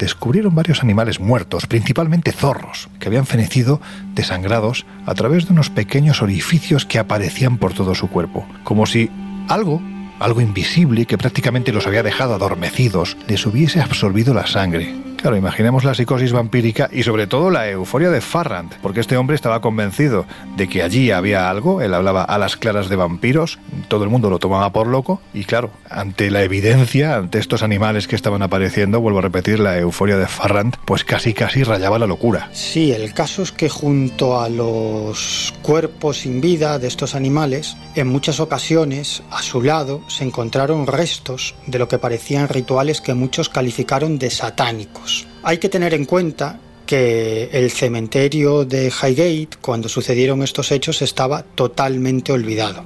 [0.00, 3.80] descubrieron varios animales muertos, principalmente zorros, que habían fenecido
[4.14, 9.10] desangrados a través de unos pequeños orificios que aparecían por todo su cuerpo, como si
[9.48, 9.80] algo
[10.18, 15.09] algo invisible que prácticamente los había dejado adormecidos, les hubiese absorbido la sangre.
[15.20, 19.36] Claro, imaginemos la psicosis vampírica y sobre todo la euforia de Farrand, porque este hombre
[19.36, 20.24] estaba convencido
[20.56, 23.58] de que allí había algo, él hablaba a las claras de vampiros,
[23.88, 28.08] todo el mundo lo tomaba por loco y claro, ante la evidencia, ante estos animales
[28.08, 32.06] que estaban apareciendo, vuelvo a repetir, la euforia de Farrand, pues casi casi rayaba la
[32.06, 32.48] locura.
[32.52, 38.08] Sí, el caso es que junto a los cuerpos sin vida de estos animales, en
[38.08, 43.50] muchas ocasiones a su lado se encontraron restos de lo que parecían rituales que muchos
[43.50, 45.09] calificaron de satánicos.
[45.42, 51.42] Hay que tener en cuenta que el cementerio de Highgate, cuando sucedieron estos hechos, estaba
[51.42, 52.84] totalmente olvidado.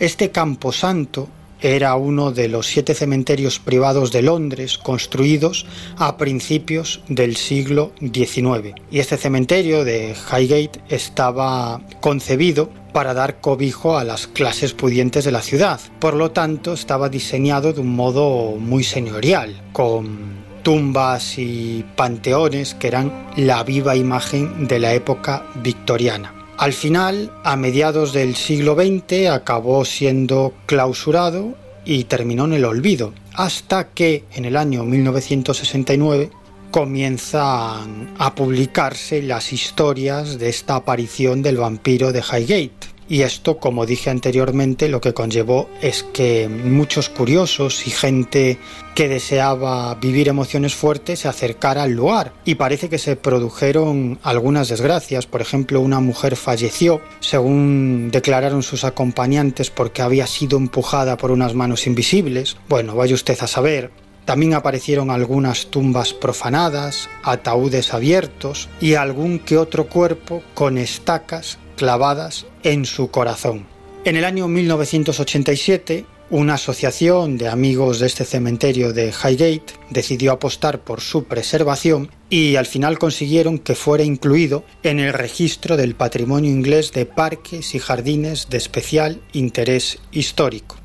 [0.00, 1.28] Este camposanto
[1.60, 8.74] era uno de los siete cementerios privados de Londres construidos a principios del siglo XIX.
[8.90, 15.32] Y este cementerio de Highgate estaba concebido para dar cobijo a las clases pudientes de
[15.32, 15.80] la ciudad.
[16.00, 22.88] Por lo tanto, estaba diseñado de un modo muy señorial, con tumbas y panteones que
[22.88, 26.34] eran la viva imagen de la época victoriana.
[26.58, 31.54] Al final, a mediados del siglo XX, acabó siendo clausurado
[31.84, 36.30] y terminó en el olvido, hasta que en el año 1969
[36.70, 42.97] comienzan a publicarse las historias de esta aparición del vampiro de Highgate.
[43.08, 48.58] Y esto, como dije anteriormente, lo que conllevó es que muchos curiosos y gente
[48.94, 52.34] que deseaba vivir emociones fuertes se acercara al lugar.
[52.44, 55.26] Y parece que se produjeron algunas desgracias.
[55.26, 61.54] Por ejemplo, una mujer falleció, según declararon sus acompañantes, porque había sido empujada por unas
[61.54, 62.56] manos invisibles.
[62.68, 63.90] Bueno, vaya usted a saber.
[64.26, 72.44] También aparecieron algunas tumbas profanadas, ataúdes abiertos y algún que otro cuerpo con estacas clavadas
[72.62, 73.66] en su corazón.
[74.04, 80.80] En el año 1987, una asociación de amigos de este cementerio de Highgate decidió apostar
[80.80, 86.50] por su preservación y al final consiguieron que fuera incluido en el registro del patrimonio
[86.50, 90.76] inglés de parques y jardines de especial interés histórico.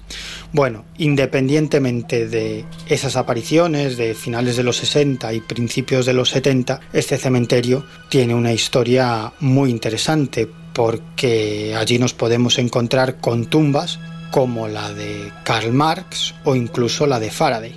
[0.54, 6.80] Bueno, independientemente de esas apariciones de finales de los 60 y principios de los 70,
[6.94, 14.00] este cementerio tiene una historia muy interesante porque allí nos podemos encontrar con tumbas
[14.34, 17.76] como la de Karl Marx o incluso la de Faraday.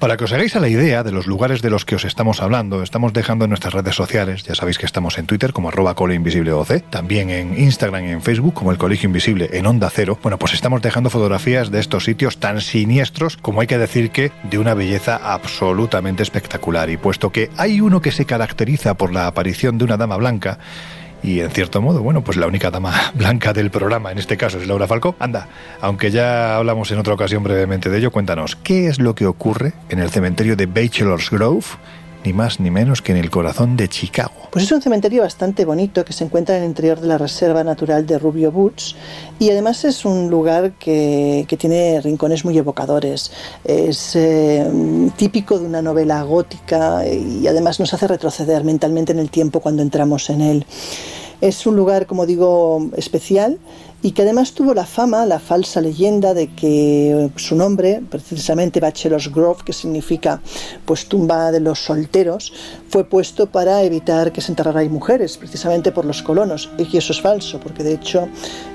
[0.00, 2.42] Para que os hagáis a la idea de los lugares de los que os estamos
[2.42, 5.92] hablando, estamos dejando en nuestras redes sociales, ya sabéis que estamos en Twitter como arroba
[5.92, 10.18] OC, también en Instagram y en Facebook como el Colegio Invisible en Onda Cero.
[10.24, 14.32] Bueno, pues estamos dejando fotografías de estos sitios tan siniestros como hay que decir que
[14.42, 16.90] de una belleza absolutamente espectacular.
[16.90, 20.58] Y puesto que hay uno que se caracteriza por la aparición de una dama blanca,
[21.22, 24.58] y en cierto modo, bueno, pues la única dama blanca del programa en este caso
[24.58, 25.14] es Laura Falcó.
[25.18, 25.48] Anda,
[25.80, 29.72] aunque ya hablamos en otra ocasión brevemente de ello, cuéntanos, ¿qué es lo que ocurre
[29.88, 31.66] en el cementerio de Bachelor's Grove?
[32.24, 34.48] Ni más ni menos que en el corazón de Chicago.
[34.52, 37.64] Pues es un cementerio bastante bonito que se encuentra en el interior de la Reserva
[37.64, 38.94] Natural de Rubio Woods
[39.38, 43.32] y además es un lugar que, que tiene rincones muy evocadores.
[43.64, 44.64] Es eh,
[45.16, 49.82] típico de una novela gótica y además nos hace retroceder mentalmente en el tiempo cuando
[49.82, 50.66] entramos en él.
[51.40, 53.58] Es un lugar, como digo, especial
[54.02, 59.32] y que además tuvo la fama, la falsa leyenda de que su nombre, precisamente Bachelor's
[59.32, 60.40] Grove, que significa
[60.84, 62.52] pues tumba de los solteros,
[62.88, 66.68] fue puesto para evitar que se enterraran mujeres, precisamente por los colonos.
[66.78, 68.28] Y eso es falso, porque de hecho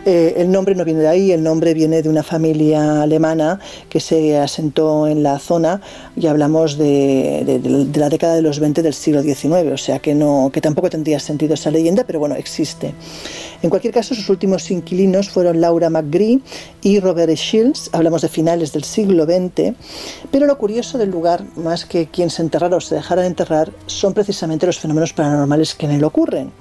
[0.05, 3.59] eh, el nombre no viene de ahí, el nombre viene de una familia alemana
[3.89, 5.81] que se asentó en la zona
[6.15, 10.15] y hablamos de, de la década de los 20 del siglo XIX, o sea que,
[10.15, 12.93] no, que tampoco tendría sentido esa leyenda, pero bueno, existe.
[13.63, 16.41] En cualquier caso, sus últimos inquilinos fueron Laura McGree
[16.81, 19.73] y Robert Shields, hablamos de finales del siglo XX,
[20.31, 23.71] pero lo curioso del lugar, más que quien se enterrara o se dejara de enterrar,
[23.87, 26.51] son precisamente los fenómenos paranormales que en él ocurren.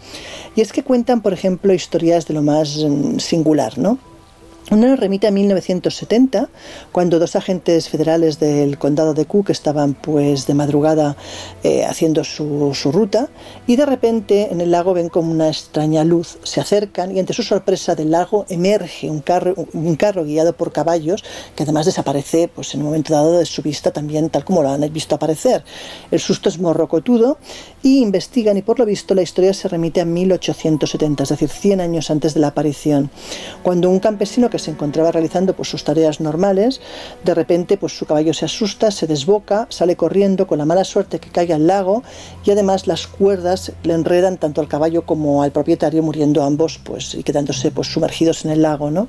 [0.54, 3.98] Y es que cuentan, por ejemplo, historias de lo más mm, singular, ¿no?
[4.68, 6.48] Uno nos remite a 1970,
[6.90, 11.16] cuando dos agentes federales del condado de Cook estaban pues de madrugada
[11.62, 13.28] eh, haciendo su, su, ruta
[13.68, 17.32] y de repente en el lago ven como una extraña luz, se acercan y ante
[17.32, 21.22] su sorpresa del lago emerge un carro, un carro guiado por caballos
[21.54, 24.70] que además desaparece pues en un momento dado de su vista también tal como lo
[24.70, 25.62] han visto aparecer.
[26.10, 27.38] El susto es morrocotudo
[27.84, 31.80] y investigan y por lo visto la historia se remite a 1870, es decir, 100
[31.80, 33.10] años antes de la aparición,
[33.62, 36.80] cuando un campesino que que se encontraba realizando pues, sus tareas normales,
[37.24, 41.18] de repente pues, su caballo se asusta, se desboca, sale corriendo con la mala suerte
[41.18, 42.02] que cae al lago
[42.44, 47.14] y además las cuerdas le enredan tanto al caballo como al propietario, muriendo ambos pues,
[47.14, 48.90] y quedándose pues, sumergidos en el lago.
[48.90, 49.08] ¿no?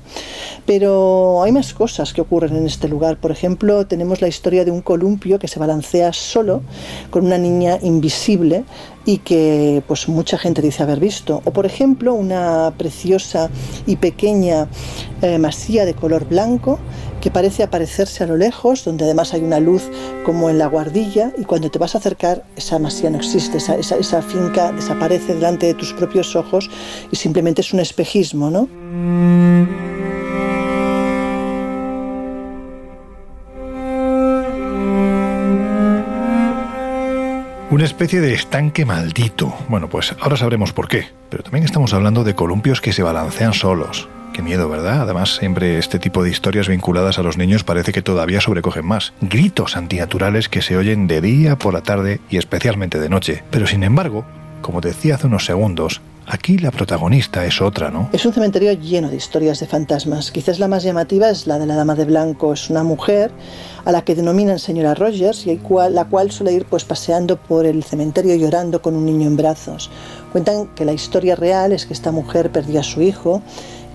[0.66, 3.16] Pero hay más cosas que ocurren en este lugar.
[3.16, 6.62] Por ejemplo, tenemos la historia de un columpio que se balancea solo
[7.10, 8.64] con una niña invisible
[9.08, 11.40] y que pues mucha gente dice haber visto.
[11.46, 13.48] O por ejemplo, una preciosa
[13.86, 14.68] y pequeña
[15.22, 16.78] eh, masía de color blanco
[17.22, 19.84] que parece aparecerse a lo lejos, donde además hay una luz
[20.26, 23.76] como en la guardilla y cuando te vas a acercar esa masía no existe, esa,
[23.76, 26.68] esa, esa finca desaparece delante de tus propios ojos
[27.10, 28.68] y simplemente es un espejismo, ¿no?
[37.70, 39.54] Una especie de estanque maldito.
[39.68, 41.08] Bueno, pues ahora sabremos por qué.
[41.28, 44.08] Pero también estamos hablando de columpios que se balancean solos.
[44.32, 45.02] Qué miedo, ¿verdad?
[45.02, 49.12] Además, siempre este tipo de historias vinculadas a los niños parece que todavía sobrecogen más.
[49.20, 53.44] Gritos antinaturales que se oyen de día, por la tarde y especialmente de noche.
[53.50, 54.24] Pero sin embargo,
[54.62, 56.00] como decía hace unos segundos,
[56.30, 58.10] Aquí la protagonista es otra, ¿no?
[58.12, 60.30] Es un cementerio lleno de historias de fantasmas.
[60.30, 62.52] Quizás la más llamativa es la de la Dama de Blanco.
[62.52, 63.30] Es una mujer
[63.86, 65.58] a la que denominan señora Rogers y
[65.90, 69.90] la cual suele ir pues paseando por el cementerio llorando con un niño en brazos.
[70.30, 73.40] Cuentan que la historia real es que esta mujer perdió a su hijo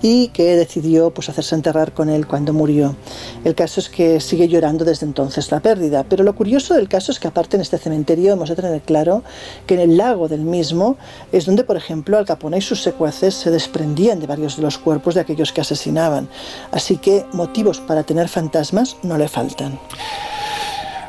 [0.04, 2.94] y que decidió pues, hacerse enterrar con él cuando murió.
[3.42, 7.10] El caso es que sigue llorando desde entonces la pérdida, pero lo curioso del caso
[7.10, 9.22] es que aparte en este cementerio hemos de tener claro
[9.66, 10.98] que en el lago del mismo
[11.32, 14.76] es donde, por ejemplo, Al Capone y sus secuaces se desprendían de varios de los
[14.76, 16.28] cuerpos de aquellos que asesinaban.
[16.70, 19.80] Así que motivos para tener fantasmas no le faltan.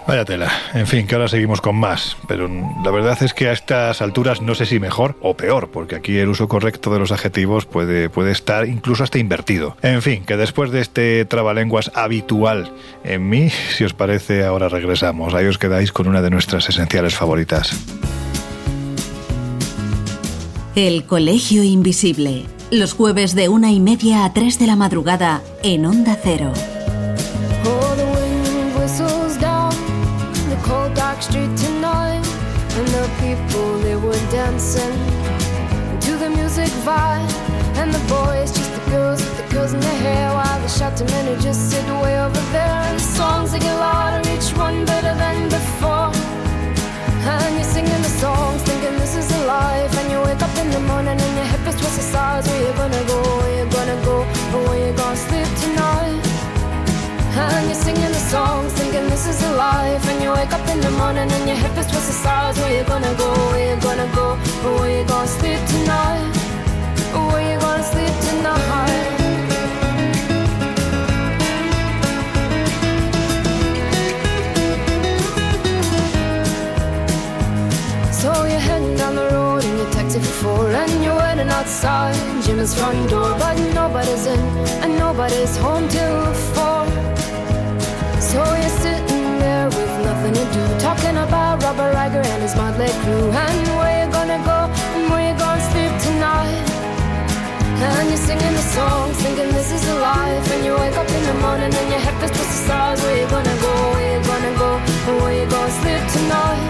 [0.08, 0.52] Vaya tela.
[0.74, 2.16] En fin, que ahora seguimos con más.
[2.28, 5.96] Pero la verdad es que a estas alturas no sé si mejor o peor, porque
[5.96, 9.78] aquí el uso correcto de los adjetivos puede, puede estar incluso hasta invertido.
[9.82, 12.72] En fin, que después de este trabalenguas habitual
[13.04, 15.34] en mí, si os parece, ahora regresamos.
[15.34, 17.76] Ahí os quedáis con una de nuestras esenciales favoritas.
[20.76, 22.44] El Colegio Invisible.
[22.70, 26.52] Los jueves de una y media a tres de la madrugada en Onda Cero.
[31.36, 32.26] Street tonight,
[32.78, 34.96] and the people they were dancing
[36.00, 37.30] to the music vibe,
[37.76, 41.08] and the boys just the girls with the girls in their hair, while the shouting
[41.08, 45.14] men just sit way over there, and the songs they get louder, each one better
[45.24, 46.12] than before.
[47.28, 49.92] And you're singing the songs, thinking this is a life.
[50.00, 52.48] And you wake up in the morning and your hip is twisted sides.
[52.48, 53.20] Where you gonna go?
[53.40, 54.18] Where you gonna go?
[54.54, 56.22] Or where you gonna sleep tonight?
[57.36, 60.04] And you're singing the songs, thinking this is a life.
[60.08, 62.58] And you wake up in the morning and your hip is twisted sides.
[62.60, 63.30] Where you gonna go?
[63.52, 64.28] Where you gonna go?
[64.78, 66.34] Where you gonna sleep tonight?
[67.32, 69.06] Where you gonna sleep tonight?
[78.22, 82.16] So you're heading down the road in your taxi for four And you're waiting outside
[82.44, 84.40] Jimmy's front door But nobody's in
[84.84, 86.84] and nobody's home till four
[88.20, 88.44] So
[88.82, 89.05] sitting there
[90.36, 90.64] to do.
[90.80, 93.28] Talking about Robert Riger and his motley crew.
[93.32, 94.60] And where you gonna go?
[94.96, 96.66] And where you gonna sleep tonight?
[97.88, 100.46] And you're singing the songs, thinking this is a life.
[100.54, 103.28] And you wake up in the morning and your head feels twisted stars Where you
[103.36, 104.72] gonna go, where you gonna go,
[105.08, 106.68] and where you gonna sleep tonight?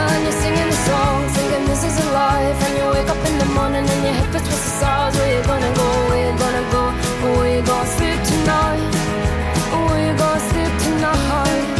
[0.00, 2.58] And you're singing the song, thinking this is a life.
[2.64, 5.42] And you wake up in the morning and your head feels twisted stars Where you
[5.44, 6.84] gonna go, where you gonna go?
[7.24, 8.88] Or where you gonna sleep tonight?
[9.84, 11.79] Where you gonna sleep tonight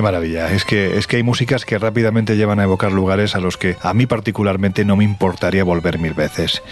[0.00, 0.50] Qué maravilla.
[0.50, 3.76] Es que, es que hay músicas que rápidamente llevan a evocar lugares a los que
[3.82, 6.62] a mí particularmente no me importaría volver mil veces.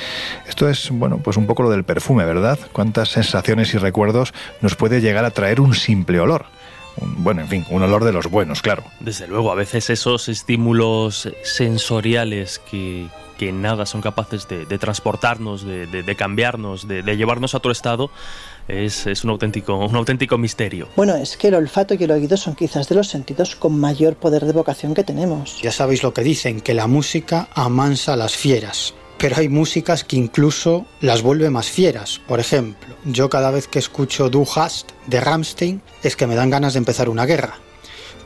[0.47, 2.59] Esto es, bueno, pues un poco lo del perfume, ¿verdad?
[2.73, 6.47] Cuántas sensaciones y recuerdos nos puede llegar a traer un simple olor.
[6.97, 8.83] bueno, en fin, un olor de los buenos, claro.
[8.99, 13.09] Desde luego, a veces esos estímulos sensoriales que,
[13.39, 18.11] que nada son capaces de, transportarnos, de, cambiarnos, de, llevarnos a otro estado,
[18.69, 20.89] es, es, un, auténtico, un auténtico misterio.
[20.97, 24.17] Bueno, es que el olfato y el oído son quizás de los sentidos con mayor
[24.17, 25.61] poder de vocación que tenemos.
[25.63, 28.95] Ya sabéis lo que dicen, que la música amansa a las fieras.
[29.19, 32.21] Pero hay músicas que incluso las vuelve más fieras.
[32.29, 36.51] Por ejemplo, yo cada vez que escucho Du Hast de Rammstein es que me dan
[36.51, 37.59] ganas de empezar una guerra.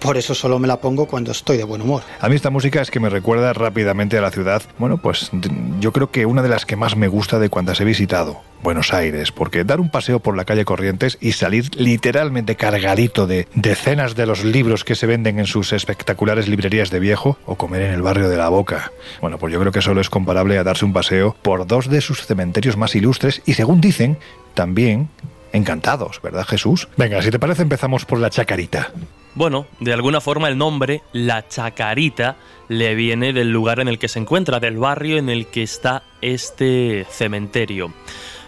[0.03, 2.03] Por eso solo me la pongo cuando estoy de buen humor.
[2.21, 4.63] A mí esta música es que me recuerda rápidamente a la ciudad.
[4.79, 5.31] Bueno, pues
[5.79, 8.41] yo creo que una de las que más me gusta de cuantas he visitado.
[8.63, 13.49] Buenos Aires, porque dar un paseo por la calle Corrientes y salir literalmente cargadito de
[13.55, 17.83] decenas de los libros que se venden en sus espectaculares librerías de viejo o comer
[17.83, 18.93] en el barrio de la Boca.
[19.21, 22.01] Bueno, pues yo creo que solo es comparable a darse un paseo por dos de
[22.01, 24.19] sus cementerios más ilustres y según dicen,
[24.55, 25.09] también
[25.53, 26.89] encantados, ¿verdad Jesús?
[26.97, 28.93] Venga, si te parece empezamos por la chacarita.
[29.35, 32.37] Bueno, de alguna forma el nombre, la Chacarita,
[32.69, 36.03] le viene del lugar en el que se encuentra, del barrio en el que está
[36.21, 37.95] este cementerio.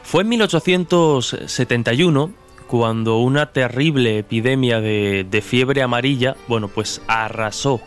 [0.03, 2.33] Fue en 1871
[2.67, 7.81] cuando una terrible epidemia de, de fiebre amarilla, bueno, pues arrasó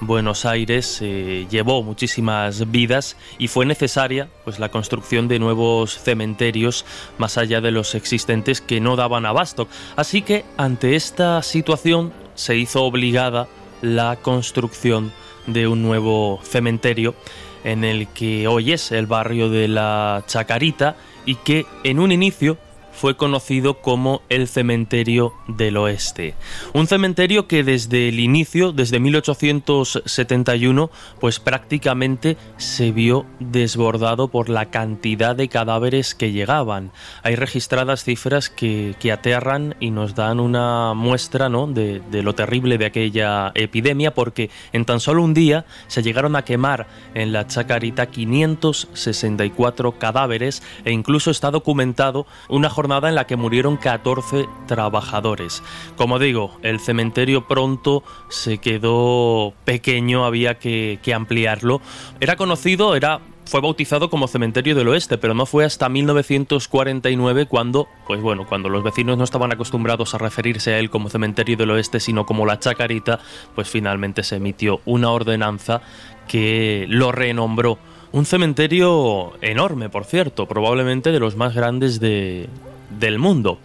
[0.00, 6.84] Buenos Aires eh, llevó muchísimas vidas y fue necesaria pues la construcción de nuevos cementerios
[7.18, 9.66] más allá de los existentes que no daban abasto.
[9.96, 13.48] Así que ante esta situación se hizo obligada
[13.82, 15.12] la construcción
[15.48, 17.16] de un nuevo cementerio
[17.64, 20.96] en el que hoy es el barrio de la Chacarita
[21.26, 22.56] y que en un inicio
[22.98, 26.34] fue conocido como el Cementerio del Oeste.
[26.74, 30.90] Un cementerio que desde el inicio, desde 1871,
[31.20, 36.90] pues prácticamente se vio desbordado por la cantidad de cadáveres que llegaban.
[37.22, 41.66] Hay registradas cifras que, aterran y nos dan una muestra ¿no?
[41.66, 46.34] de, de lo terrible de aquella epidemia, porque en tan solo un día se llegaron
[46.36, 53.26] a quemar en la Chacarita 564 cadáveres e incluso está documentado una jornada en la
[53.26, 55.62] que murieron 14 trabajadores.
[55.96, 61.80] Como digo, el cementerio pronto se quedó pequeño, había que, ampliarlo.
[62.20, 67.88] Era conocido, era fue bautizado como Cementerio del Oeste, pero no fue hasta 1949 cuando,
[68.06, 71.70] pues bueno, cuando los vecinos no estaban acostumbrados a referirse a él como Cementerio del
[71.70, 73.20] Oeste, sino como la Chacarita,
[73.54, 75.80] pues finalmente se emitió una ordenanza
[76.26, 77.78] que lo renombró.
[78.12, 82.48] Un cementerio enorme, por cierto, probablemente de los más grandes de,
[82.90, 83.58] del mundo.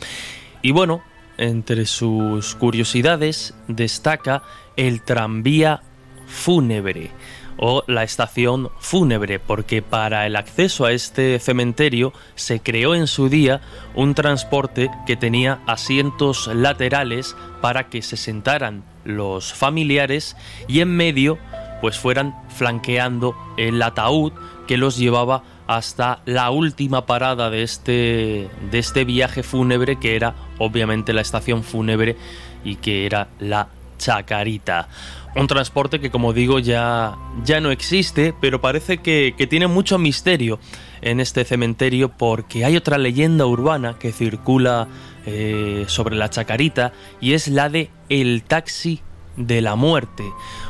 [0.61, 1.03] Y bueno,
[1.37, 4.43] entre sus curiosidades destaca
[4.77, 5.81] el tranvía
[6.25, 7.11] fúnebre
[7.57, 13.29] o la estación fúnebre, porque para el acceso a este cementerio se creó en su
[13.29, 13.61] día
[13.95, 20.35] un transporte que tenía asientos laterales para que se sentaran los familiares
[20.67, 21.37] y en medio
[21.81, 24.31] pues fueran flanqueando el ataúd
[24.67, 30.35] que los llevaba hasta la última parada de este, de este viaje fúnebre, que era
[30.57, 32.15] obviamente la estación fúnebre
[32.63, 34.87] y que era la Chacarita.
[35.35, 40.59] Un transporte que, como digo, ya, ya no existe, pero parece que, tiene mucho misterio
[41.01, 44.87] en este cementerio porque hay otra leyenda urbana que circula
[45.25, 49.01] eh, sobre la Chacarita y es la de el taxi
[49.35, 50.23] de la muerte.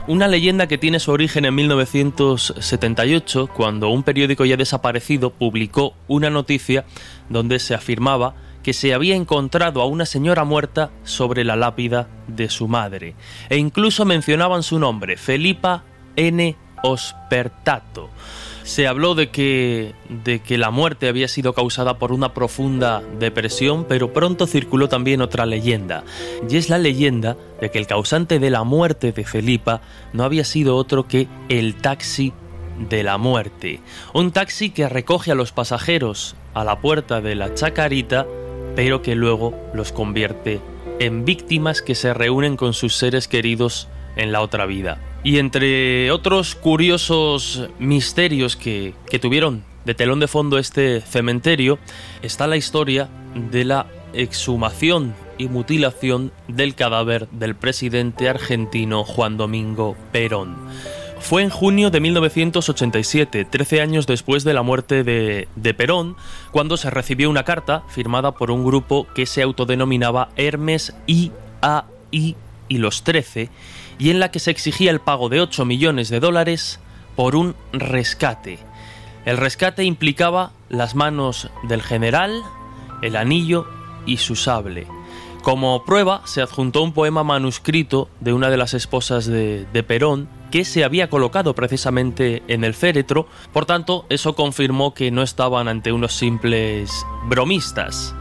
[0.08, 6.30] Una leyenda que tiene su origen en 1978, cuando un periódico ya desaparecido publicó una
[6.30, 6.86] noticia
[7.30, 12.50] donde se afirmaba que se había encontrado a una señora muerta sobre la lápida de
[12.50, 13.16] su madre,
[13.50, 15.84] e incluso mencionaban su nombre, Felipa
[16.16, 16.56] N.
[16.82, 18.10] Ospertato.
[18.64, 23.86] Se habló de que, de que la muerte había sido causada por una profunda depresión,
[23.86, 26.04] pero pronto circuló también otra leyenda,
[26.50, 29.82] y es la leyenda de que el causante de la muerte de Felipa
[30.14, 32.34] no había sido otro que el taxi
[32.90, 33.82] de la muerte,
[34.14, 38.26] un taxi que recoge a los pasajeros a la puerta de la chacarita,
[38.76, 40.62] pero que luego los convierte
[41.00, 45.00] en víctimas que se reúnen con sus seres queridos en la otra vida.
[45.24, 51.80] Y entre otros curiosos misterios que, tuvieron de telón de fondo este cementerio
[52.22, 53.10] está la historia
[53.52, 60.58] de la exhumación y mutilación del cadáver del presidente argentino Juan Domingo Perón.
[61.20, 66.18] Fue en junio de 1987, 13 años después de la muerte de, de, Perón,
[66.52, 72.36] cuando se recibió una carta firmada por un grupo que se autodenominaba Hermes IAI
[72.68, 73.50] y los 13,
[74.04, 76.82] y en la que se exigía el pago de 8 millones de dólares
[77.16, 78.60] por un rescate.
[79.24, 82.44] El rescate implicaba las manos del general,
[83.02, 83.66] el anillo
[84.06, 84.88] y su sable.
[85.42, 90.28] Como prueba se adjuntó un poema manuscrito de una de las esposas de, de, Perón
[90.52, 95.70] que se había colocado precisamente en el féretro, por tanto eso confirmó que no estaban
[95.70, 96.92] ante unos simples
[97.30, 98.14] bromistas.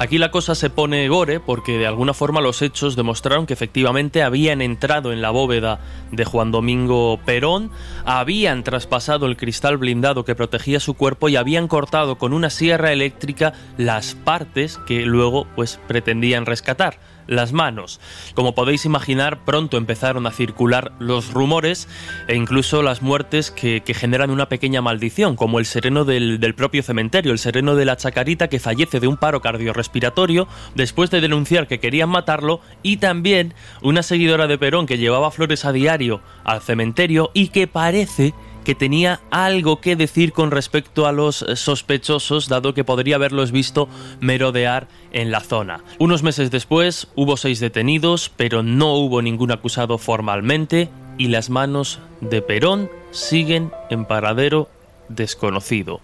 [0.00, 4.22] Aquí la cosa se pone gore porque de alguna forma los hechos demostraron que efectivamente
[4.22, 5.80] habían entrado en la bóveda
[6.12, 7.72] de Juan Domingo Perón,
[8.04, 12.92] habían traspasado el cristal blindado que protegía su cuerpo y habían cortado con una sierra
[12.92, 18.00] eléctrica las partes que luego pues pretendían rescatar las manos.
[18.34, 21.86] Como podéis imaginar, pronto empezaron a circular los rumores
[22.26, 26.82] e incluso las muertes que, generan una pequeña maldición, como el sereno del, del, propio
[26.82, 31.66] cementerio, el sereno de la Chacarita que fallece de un paro cardiorrespiratorio después de denunciar
[31.66, 36.62] que querían matarlo y también una seguidora de Perón que llevaba flores a diario al
[36.62, 38.34] cementerio y que parece
[38.68, 43.88] que tenía algo que decir con respecto a los sospechosos, dado que podría haberlos visto
[44.20, 45.82] merodear en la zona.
[45.98, 52.00] Unos meses después hubo seis detenidos, pero no hubo ningún acusado formalmente y las manos
[52.20, 54.68] de Perón siguen en paradero
[55.08, 56.02] desconocido.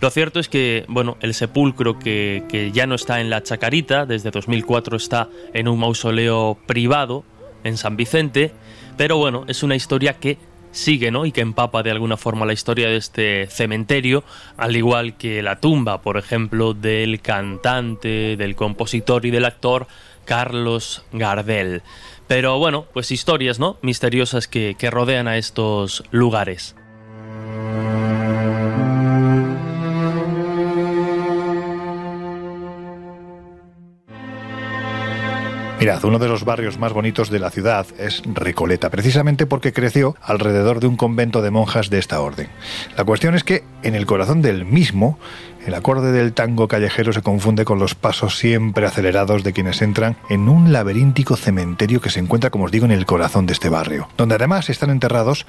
[0.00, 4.32] Lo cierto es que, bueno, el sepulcro que, ya no está en la Chacarita, desde
[4.32, 7.22] 2004 está en un mausoleo privado
[7.62, 8.50] en San Vicente,
[8.96, 11.26] pero bueno, es una historia que sigue, ¿no?
[11.26, 14.24] Y que empapa de alguna forma la historia de este cementerio,
[14.56, 19.86] al igual que la tumba, por ejemplo, del cantante, del compositor y del actor
[20.24, 21.82] Carlos Gardel.
[22.26, 23.76] Pero bueno, pues historias, ¿no?
[23.82, 26.76] Misteriosas que, que rodean a estos lugares.
[35.80, 40.14] Mirad, uno de los barrios más bonitos de la ciudad es Recoleta, precisamente porque creció
[40.20, 42.48] alrededor de un convento de monjas de esta orden.
[42.98, 45.18] La cuestión es que en el corazón del mismo,
[45.64, 50.18] el acorde del tango callejero se confunde con los pasos siempre acelerados de quienes entran
[50.28, 53.70] en un laberíntico cementerio que se encuentra, como os digo, en el corazón de este
[53.70, 55.46] barrio, donde además están enterrados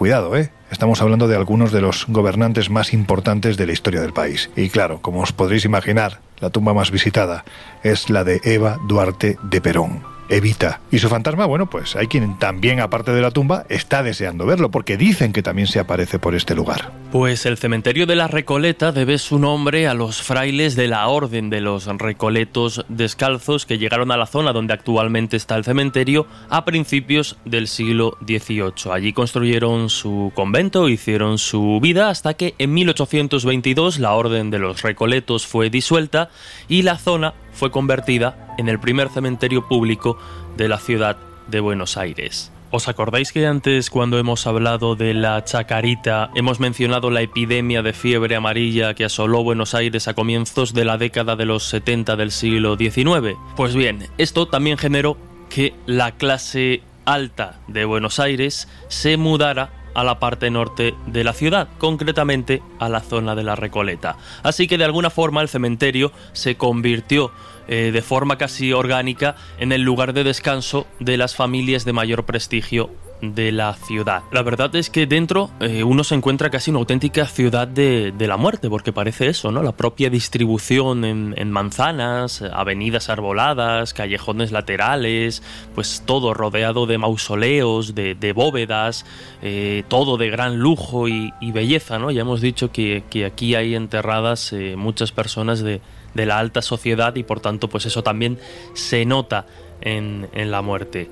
[0.00, 0.50] Cuidado, ¿eh?
[0.70, 4.48] Estamos hablando de algunos de los gobernantes más importantes de la historia del país.
[4.56, 7.44] Y claro, como os podréis imaginar, la tumba más visitada
[7.82, 10.02] es la de Eva Duarte de Perón.
[10.30, 10.80] Evita.
[10.92, 14.70] Y su fantasma, bueno, pues hay quien también, aparte de la tumba, está deseando verlo,
[14.70, 16.92] porque dicen que también se aparece por este lugar.
[17.10, 21.50] Pues el cementerio de la Recoleta debe su nombre a los frailes de la Orden
[21.50, 26.64] de los Recoletos Descalzos que llegaron a la zona donde actualmente está el cementerio a
[26.64, 28.92] principios del siglo XVIII.
[28.92, 34.82] Allí construyeron su convento, hicieron su vida, hasta que en 1822 la Orden de los
[34.82, 36.30] Recoletos fue disuelta
[36.68, 40.18] y la zona fue convertida en el primer cementerio público
[40.56, 41.16] de la ciudad
[41.48, 42.52] de Buenos Aires.
[42.72, 47.92] ¿Os acordáis que antes cuando hemos hablado de la chacarita hemos mencionado la epidemia de
[47.92, 52.30] fiebre amarilla que asoló Buenos Aires a comienzos de la década de los 70 del
[52.30, 53.36] siglo XIX?
[53.56, 55.16] Pues bien, esto también generó
[55.48, 61.32] que la clase alta de Buenos Aires se mudara a la parte norte de la
[61.32, 64.16] ciudad, concretamente a la zona de la Recoleta.
[64.42, 67.32] Así que de alguna forma el cementerio se convirtió
[67.68, 72.24] eh, de forma casi orgánica en el lugar de descanso de las familias de mayor
[72.24, 72.90] prestigio
[73.20, 74.22] de la ciudad.
[74.32, 78.36] La verdad es que dentro eh, uno se encuentra casi una auténtica ciudad de, la
[78.36, 79.62] muerte, porque parece eso, ¿no?
[79.62, 85.42] La propia distribución en, manzanas, avenidas arboladas, callejones laterales,
[85.74, 89.04] pues todo rodeado de mausoleos, de, bóvedas,
[89.42, 92.10] eh, todo de gran lujo y, belleza, ¿no?
[92.10, 95.80] Ya hemos dicho que, aquí hay enterradas eh, muchas personas de,
[96.14, 98.38] de la alta sociedad y por tanto pues eso también
[98.74, 99.46] se nota
[99.80, 101.10] en, la muerte.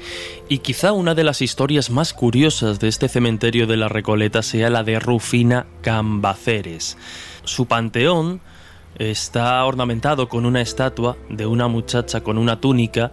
[0.49, 4.71] Y quizá una de las historias más curiosas de este cementerio de la Recoleta sea
[4.71, 6.97] la de Rufina Cambaceres.
[7.45, 8.41] Su panteón
[8.99, 13.12] está ornamentado con una estatua de una muchacha con una túnica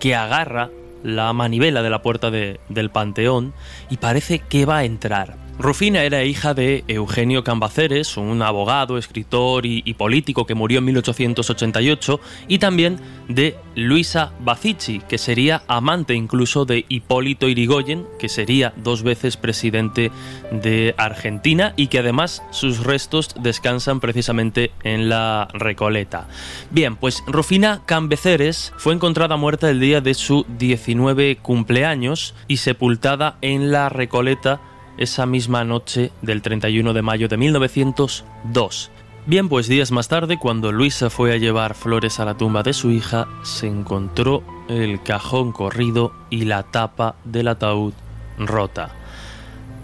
[0.00, 0.70] que agarra
[1.02, 3.52] la manivela de la puerta del panteón
[3.90, 5.45] y parece que va a entrar.
[5.58, 12.20] Rufina era hija de Eugenio Cambaceres, un abogado, escritor y, político que murió en 1888,
[12.46, 12.98] y también
[13.28, 20.10] de Luisa Bacici, que sería amante incluso de Hipólito Irigoyen, que sería dos veces presidente
[20.50, 26.28] de Argentina y que además sus restos descansan precisamente en la Recoleta.
[26.70, 33.38] Bien, pues Rufina Cambaceres fue encontrada muerta el día de su 19 cumpleaños y sepultada
[33.40, 34.60] en la Recoleta
[34.98, 38.90] esa misma noche del 31 de mayo de 1902.
[39.26, 42.72] Bien, pues días más tarde, cuando Luisa fue a llevar flores a la tumba de
[42.72, 47.92] su hija, se encontró el cajón corrido y la tapa del ataúd
[48.38, 48.94] rota.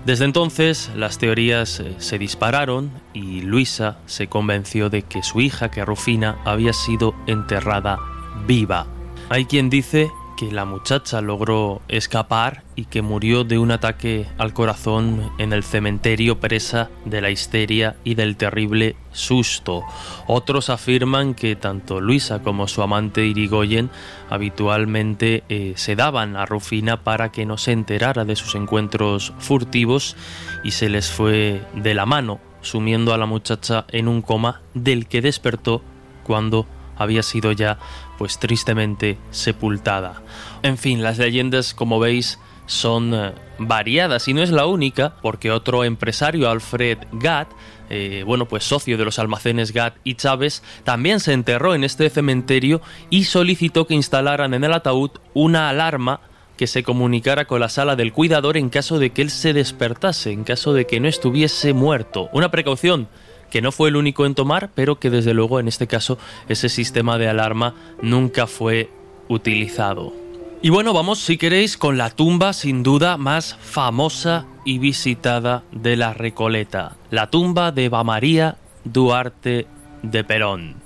[0.05, 5.71] Desde entonces las teorías eh, se dispararon y Luisa se convenció de que su hija,
[5.71, 7.99] que Rufina, había sido enterrada
[8.47, 8.87] viva.
[9.29, 10.11] Hay quien dice
[10.43, 15.63] que la muchacha logró escapar y que murió de un ataque al corazón en el
[15.63, 19.85] cementerio presa de la histeria y del terrible susto.
[20.27, 23.89] Otros afirman que tanto Luisa como su amante Irigoyen
[24.31, 30.17] habitualmente eh, se daban a Rufina para que no se enterara de sus encuentros furtivos
[30.65, 35.07] y se les fue de la mano, sumiendo a la muchacha en un coma del
[35.07, 35.83] que despertó
[36.25, 36.67] cuando
[37.03, 37.79] había sido ya
[38.19, 40.23] pues tristemente sepultada.
[40.63, 45.51] En fin, las leyendas, como veis, son eh, variadas y no es la única, porque
[45.51, 47.49] otro empresario, Alfred Gatt,
[47.91, 52.09] eh, bueno, pues socio de los almacenes Gatt y Chávez, también se enterró en este
[52.09, 52.81] cementerio
[53.11, 56.21] y solicitó que instalaran en el ataúd una alarma
[56.57, 60.33] que se comunicara con la sala del cuidador en caso de que él se despertase,
[60.33, 62.29] en caso de que no estuviese muerto.
[62.33, 63.09] Una precaución
[63.53, 66.17] que no fue el único en tomar, pero que desde luego en este caso
[66.49, 68.89] ese sistema de alarma nunca fue
[69.29, 70.15] utilizado.
[70.63, 75.97] Y bueno, vamos si queréis con la tumba sin duda más famosa y visitada de
[75.97, 79.67] la Recoleta, la tumba de Eva María Duarte
[80.03, 80.77] de Perón.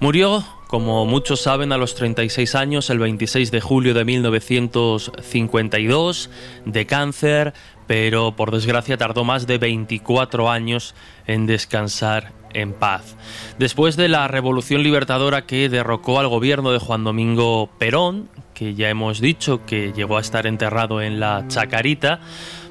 [0.00, 6.30] Murió, como muchos saben, a los 36 años, el 26 de julio de 1952,
[6.64, 7.52] de cáncer,
[7.90, 10.94] pero por desgracia tardó más de 24 años
[11.26, 13.16] en descansar en paz.
[13.58, 18.90] Después de la revolución libertadora que derrocó al gobierno de Juan Domingo Perón, que ya
[18.90, 22.20] hemos dicho que llegó a estar enterrado en la Chacarita,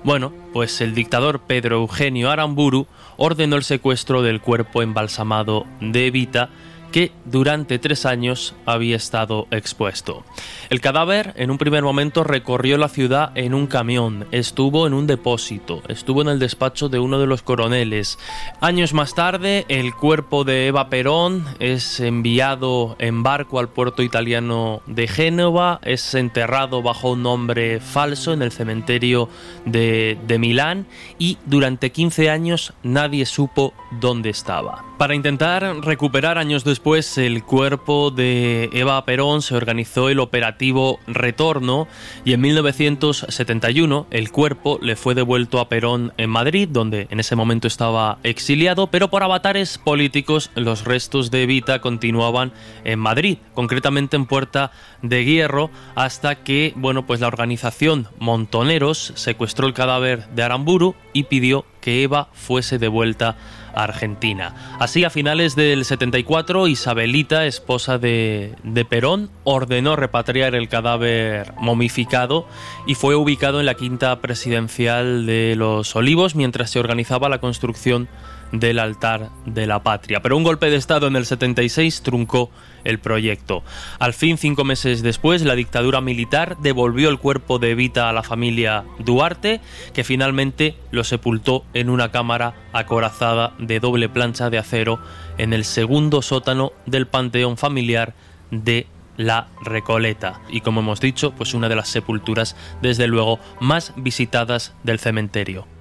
[0.05, 6.47] bueno, pues el dictador Pedro Eugenio Aramburu ordenó el secuestro del cuerpo embalsamado de Evita,
[6.91, 10.23] que durante tres años había estado expuesto.
[10.69, 15.07] El cadáver en un primer momento recorrió la ciudad en un camión, estuvo en un
[15.07, 18.19] depósito, estuvo en el despacho de uno de los coroneles.
[18.61, 24.81] Años más tarde, el cuerpo de Eva Perón es enviado en barco al puerto italiano
[24.85, 29.29] de Génova, es enterrado bajo un nombre falso en el cementerio
[29.65, 30.87] de, de Milán
[31.17, 34.88] y durante 15 años nadie supo dónde estaba.
[34.99, 41.87] Para intentar recuperar años después el cuerpo de Eva Perón se organizó el operativo Retorno
[42.25, 47.37] y en 1971 el cuerpo le fue devuelto a Perón en Madrid, donde en ese
[47.37, 52.51] momento estaba exiliado, pero por avatares políticos los restos de Evita continuaban
[52.83, 59.65] en Madrid, concretamente en Puerta de Hierro, hasta que, bueno, pues la organización Montoneros secuestró
[59.65, 63.37] el cadáver de Aramburu y pidió que Eva fuese devuelta
[63.75, 64.53] Argentina.
[64.79, 72.47] Así, a finales del 74, Isabelita, esposa de, de, Perón, ordenó repatriar el cadáver momificado
[72.87, 78.07] y fue ubicado en la quinta presidencial de Los Olivos mientras se organizaba la construcción
[78.51, 80.21] del altar de la patria.
[80.21, 82.49] Pero un golpe de Estado en el 76 truncó
[82.83, 83.63] el proyecto.
[83.99, 88.23] Al fin, cinco meses después, la dictadura militar devolvió el cuerpo de Evita a la
[88.23, 89.61] familia Duarte,
[89.93, 94.99] que finalmente lo sepultó en una cámara acorazada de doble plancha de acero
[95.37, 98.13] en el segundo sótano del panteón familiar
[98.51, 98.87] de
[99.17, 104.73] la Recoleta y como hemos dicho, pues una de las sepulturas desde luego más visitadas
[104.83, 105.78] del cementerio.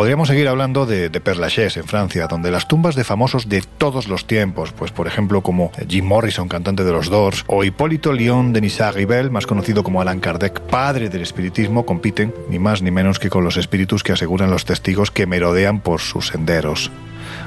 [0.00, 3.60] Podríamos seguir hablando de, de Père Lachaise en Francia, donde las tumbas de famosos de
[3.60, 8.14] todos los tiempos, pues por ejemplo como Jim Morrison, cantante de los Doors, o Hipólito
[8.14, 12.90] León de Nissart-Ribel, más conocido como Alan Kardec, padre del espiritismo, compiten ni más ni
[12.90, 16.90] menos que con los espíritus que aseguran los testigos que merodean por sus senderos.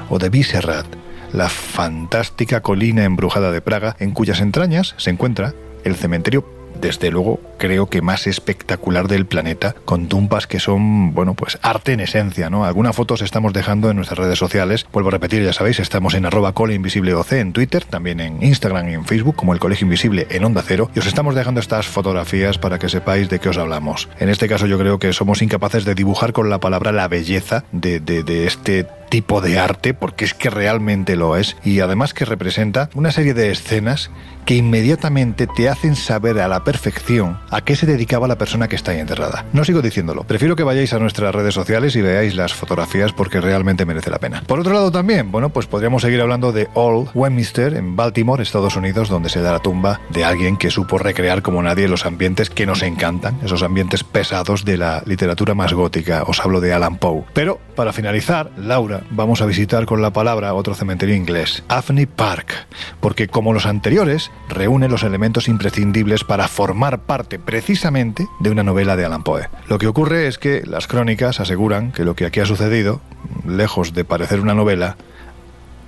[0.08, 0.86] O de Biserrat,
[1.32, 6.44] la fantástica colina embrujada de Praga, en cuyas entrañas se encuentra el cementerio
[6.80, 11.92] desde luego creo que más espectacular del planeta, con tumbas que son, bueno, pues arte
[11.92, 12.64] en esencia, ¿no?
[12.64, 14.86] Algunas fotos estamos dejando en nuestras redes sociales.
[14.92, 18.42] Vuelvo a repetir, ya sabéis, estamos en arroba cole invisible OC en Twitter, también en
[18.42, 21.60] Instagram y en Facebook, como el Colegio Invisible en Onda Cero, y os estamos dejando
[21.60, 24.08] estas fotografías para que sepáis de qué os hablamos.
[24.18, 27.64] En este caso yo creo que somos incapaces de dibujar con la palabra la belleza
[27.72, 32.24] de, de este tipo de arte, porque es que realmente lo es, y además que
[32.24, 34.10] representa una serie de escenas
[34.44, 38.74] que inmediatamente te hacen saber a la perfección a qué se dedicaba la persona que
[38.74, 39.46] está ahí enterrada.
[39.52, 43.40] No sigo diciéndolo, prefiero que vayáis a nuestras redes sociales y veáis las fotografías porque
[43.40, 44.42] realmente merece la pena.
[44.48, 48.74] Por otro lado también, bueno, pues podríamos seguir hablando de Old Westminster en Baltimore, Estados
[48.74, 52.50] Unidos, donde se da la tumba de alguien que supo recrear como nadie los ambientes
[52.50, 56.24] que nos encantan, esos ambientes pesados de la literatura más gótica.
[56.26, 57.24] Os hablo de Alan Poe.
[57.32, 62.66] Pero para finalizar, Laura, vamos a visitar con la palabra otro cementerio inglés, Afney Park,
[63.00, 68.96] porque como los anteriores, reúne los elementos imprescindibles para formar parte precisamente de una novela
[68.96, 69.48] de Alan Poe.
[69.68, 73.00] Lo que ocurre es que las crónicas aseguran que lo que aquí ha sucedido,
[73.46, 74.96] lejos de parecer una novela,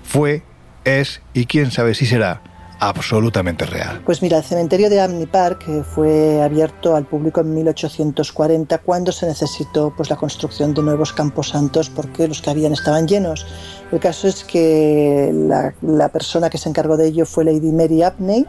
[0.05, 0.43] fue,
[0.85, 2.41] es y quién sabe si será
[2.81, 4.03] absolutamente real.
[4.05, 5.65] Pues mira, el cementerio de Amney Park
[5.95, 11.91] fue abierto al público en 1840 cuando se necesitó pues, la construcción de nuevos camposantos
[11.91, 13.47] porque los que habían estaban llenos.
[13.93, 18.03] El caso es que la, la persona que se encargó de ello fue Lady Mary
[18.03, 18.47] Abney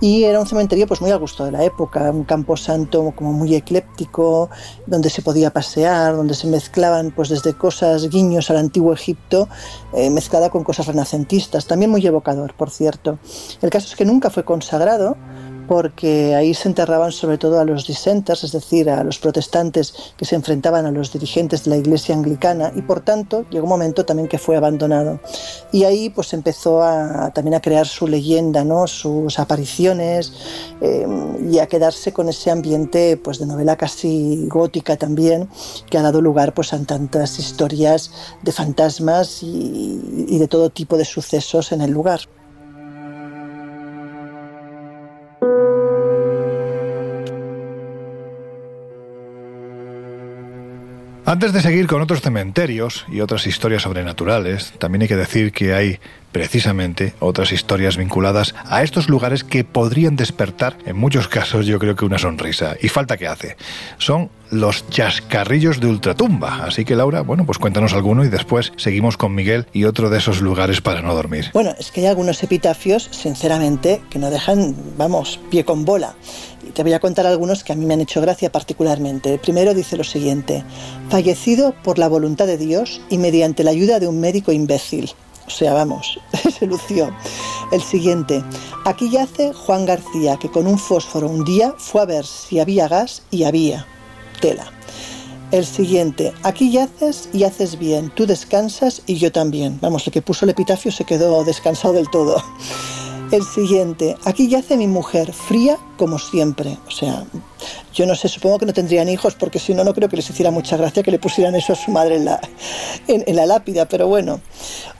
[0.00, 3.54] y era un cementerio pues muy al gusto de la época, un camposanto como muy
[3.54, 4.48] ecléptico,
[4.86, 9.48] donde se podía pasear, donde se mezclaban pues desde cosas guiños al antiguo Egipto,
[9.92, 13.18] eh, mezclada con cosas renacentistas, también muy evocador, por cierto.
[13.60, 15.16] El caso es que nunca fue consagrado,
[15.68, 20.24] porque ahí se enterraban sobre todo a los dissenters, es decir, a los protestantes que
[20.24, 24.04] se enfrentaban a los dirigentes de la iglesia anglicana y por tanto llegó un momento
[24.06, 25.20] también que fue abandonado.
[25.70, 26.80] Y ahí pues empezó
[27.34, 28.86] también a crear su leyenda, ¿no?
[28.86, 30.32] sus apariciones
[30.80, 31.06] eh,
[31.50, 35.48] y a quedarse con ese ambiente pues de novela casi gótica también
[35.90, 38.10] que ha dado lugar pues a tantas historias
[38.42, 42.20] de fantasmas y de todo tipo de sucesos en el lugar.
[51.28, 55.74] Antes de seguir con otros cementerios y otras historias sobrenaturales, también hay que decir que
[55.74, 56.00] hay
[56.32, 61.96] precisamente otras historias vinculadas a estos lugares que podrían despertar, en muchos casos yo creo
[61.96, 62.76] que una sonrisa.
[62.80, 63.58] Y falta que hace.
[63.98, 66.64] Son los chascarrillos de ultratumba.
[66.64, 70.16] Así que Laura, bueno, pues cuéntanos alguno y después seguimos con Miguel y otro de
[70.16, 71.50] esos lugares para no dormir.
[71.52, 76.14] Bueno, es que hay algunos epitafios, sinceramente, que no dejan, vamos, pie con bola.
[76.74, 79.34] Te voy a contar algunos que a mí me han hecho gracia particularmente.
[79.34, 80.64] El primero dice lo siguiente,
[81.08, 85.10] fallecido por la voluntad de Dios y mediante la ayuda de un médico imbécil.
[85.46, 86.20] O sea, vamos,
[86.58, 87.10] se lució.
[87.72, 88.42] El siguiente.
[88.84, 92.88] Aquí yace Juan García, que con un fósforo un día fue a ver si había
[92.88, 93.86] gas y había.
[94.40, 94.70] Tela.
[95.50, 96.34] El siguiente.
[96.42, 98.10] Aquí yaces y haces bien.
[98.14, 99.78] Tú descansas y yo también.
[99.80, 102.42] Vamos, el que puso el epitafio se quedó descansado del todo.
[103.30, 106.78] El siguiente, aquí yace mi mujer, fría como siempre.
[106.86, 107.24] O sea,
[107.92, 110.30] yo no sé, supongo que no tendrían hijos porque si no, no creo que les
[110.30, 112.40] hiciera mucha gracia que le pusieran eso a su madre en la,
[113.06, 114.40] en, la lápida, pero bueno.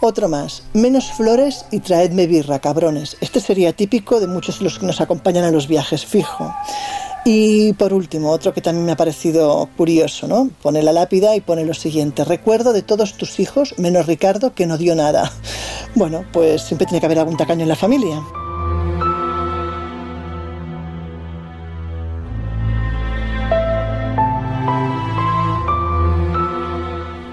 [0.00, 3.16] Otro más, menos flores y traedme birra, cabrones.
[3.22, 6.54] Este sería típico de muchos de los que nos acompañan a los viajes, fijo.
[7.30, 10.48] Y por último, otro que también me ha parecido curioso, ¿no?
[10.62, 14.66] Pone la lápida y pone lo siguiente, recuerdo de todos tus hijos, menos Ricardo, que
[14.66, 15.30] no dio nada.
[15.94, 18.22] Bueno, pues siempre tiene que haber algún tacaño en la familia.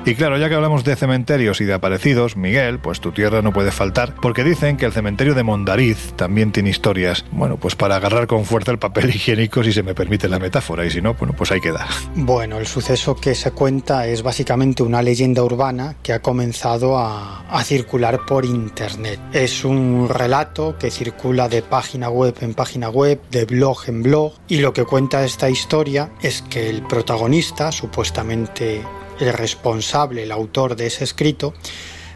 [0.07, 3.51] Y claro, ya que hablamos de cementerios y de aparecidos, Miguel, pues tu tierra no
[3.51, 7.95] puede faltar, porque dicen que el cementerio de Mondariz también tiene historias, bueno, pues para
[7.95, 11.15] agarrar con fuerza el papel higiénico si se me permite la metáfora, y si no,
[11.15, 11.87] bueno, pues ahí queda.
[12.13, 17.39] Bueno, el suceso que se cuenta es básicamente una leyenda urbana que ha comenzado a,
[17.49, 19.19] a circular por internet.
[19.33, 24.33] Es un relato que circula de página web en página web, de blog en blog,
[24.47, 28.83] y lo que cuenta esta historia es que el protagonista, supuestamente
[29.19, 31.53] el responsable, el autor de ese escrito,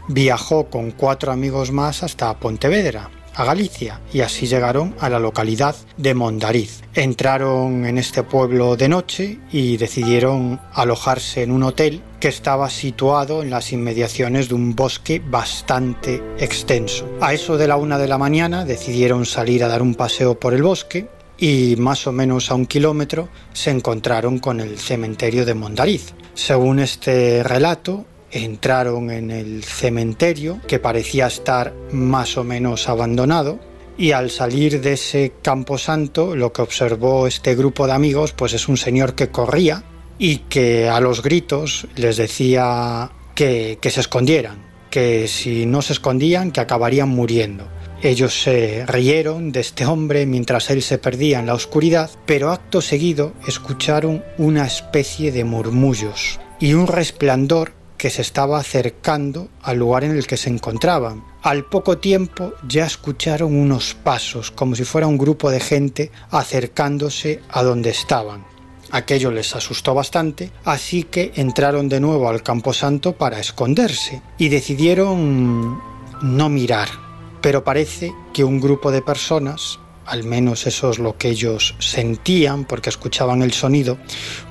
[0.08, 5.76] viajó con cuatro amigos más hasta Pontevedra, a Galicia, y así llegaron a la localidad
[5.98, 6.82] de Mondariz.
[6.94, 13.42] Entraron en este pueblo de noche y decidieron alojarse en un hotel que estaba situado
[13.42, 17.08] en las inmediaciones de un bosque bastante extenso.
[17.22, 20.54] A eso de la una de la mañana decidieron salir a dar un paseo por
[20.54, 21.08] el bosque
[21.40, 26.14] y más o menos a un kilómetro se encontraron con el cementerio de Mondariz.
[26.34, 33.60] Según este relato, entraron en el cementerio que parecía estar más o menos abandonado
[33.98, 38.68] y al salir de ese camposanto lo que observó este grupo de amigos pues es
[38.68, 39.84] un señor que corría
[40.18, 44.58] y que a los gritos les decía que, que se escondieran,
[44.90, 47.68] que si no se escondían que acabarían muriendo.
[48.02, 52.82] Ellos se rieron de este hombre mientras él se perdía en la oscuridad, pero acto
[52.82, 60.06] seguido escucharon una especie de murmullos y un resplandor que se estaba acercando al lugar
[60.06, 61.26] en el que se encontraban.
[61.42, 67.42] Al poco tiempo ya escucharon unos pasos, como si fuera un grupo de gente acercándose
[67.50, 68.46] a donde estaban.
[68.92, 75.82] Aquello les asustó bastante, así que entraron de nuevo al camposanto para esconderse y decidieron
[76.22, 77.09] no mirar.
[77.42, 82.66] Pero parece que un grupo de personas, al menos eso es lo que ellos sentían
[82.66, 83.98] porque escuchaban el sonido,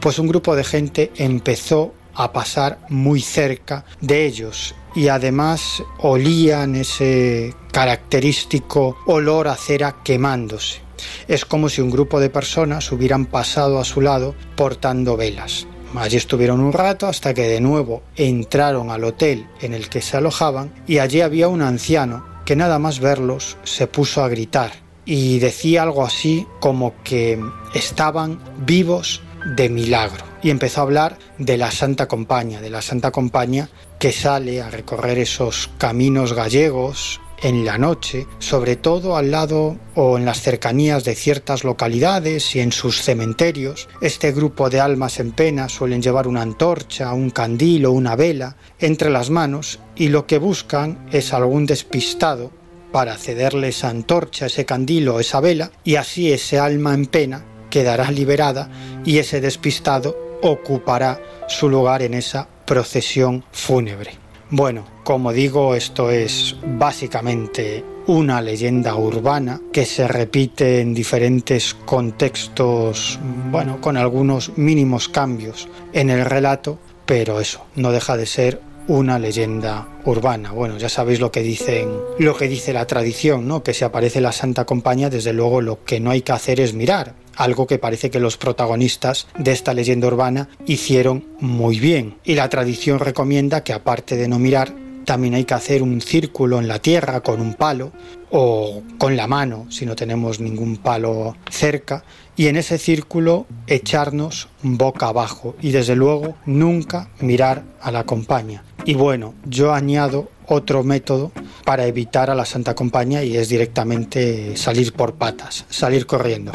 [0.01, 6.75] pues un grupo de gente empezó a pasar muy cerca de ellos y además olían
[6.75, 10.81] ese característico olor a cera quemándose.
[11.29, 15.67] Es como si un grupo de personas hubieran pasado a su lado portando velas.
[15.95, 20.17] Allí estuvieron un rato hasta que de nuevo entraron al hotel en el que se
[20.17, 24.73] alojaban y allí había un anciano que nada más verlos se puso a gritar
[25.05, 27.39] y decía algo así como que
[27.75, 29.21] estaban vivos
[29.55, 30.25] de milagro.
[30.43, 33.69] Y empezó a hablar de la Santa Compaña, de la Santa Compaña
[33.99, 40.19] que sale a recorrer esos caminos gallegos en la noche, sobre todo al lado o
[40.19, 43.89] en las cercanías de ciertas localidades y en sus cementerios.
[44.01, 48.57] Este grupo de almas en pena suelen llevar una antorcha, un candil o una vela
[48.79, 52.51] entre las manos y lo que buscan es algún despistado
[52.93, 57.45] para cederle esa antorcha, ese candil o esa vela y así ese alma en pena
[57.71, 58.71] quedará liberada
[59.05, 64.28] y ese despistado ocupará su lugar en esa procesión fúnebre.
[64.51, 73.19] Bueno, como digo, esto es básicamente una leyenda urbana que se repite en diferentes contextos,
[73.51, 79.19] bueno, con algunos mínimos cambios en el relato, pero eso no deja de ser una
[79.19, 80.51] leyenda urbana.
[80.51, 83.63] Bueno, ya sabéis lo que dicen, lo que dice la tradición, ¿no?
[83.63, 86.75] Que si aparece la Santa Compañía, desde luego lo que no hay que hacer es
[86.75, 92.17] mirar, algo que parece que los protagonistas de esta leyenda urbana hicieron muy bien.
[92.25, 94.75] Y la tradición recomienda que aparte de no mirar,
[95.09, 97.93] también hay que hacer un círculo en la tierra con un palo
[98.31, 102.05] o con la mano si no tenemos ningún palo cerca
[102.37, 108.63] y en ese círculo echarnos boca abajo y desde luego nunca mirar a la compañía.
[108.85, 111.33] Y bueno, yo añado otro método
[111.65, 116.53] para evitar a la Santa Compañía y es directamente salir por patas, salir corriendo.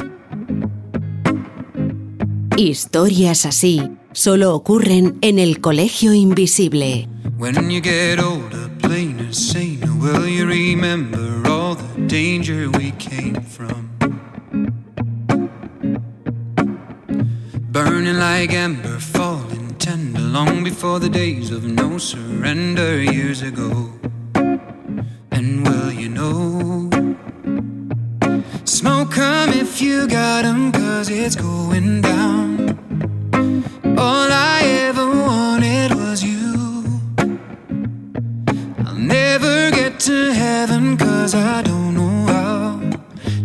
[2.56, 7.08] Historias así solo ocurren en el Colegio Invisible.
[7.38, 13.42] When you get older, plain and sane, will you remember all the danger we came
[13.42, 13.90] from?
[17.72, 23.90] Burning like ember, falling tender, long before the days of no surrender years ago.
[25.32, 26.90] And will you know?
[28.64, 32.63] Smoke 'em if you got 'em, cause it's going down.
[33.98, 36.84] All I ever wanted was you.
[38.86, 42.82] I'll never get to heaven, cause I don't know how.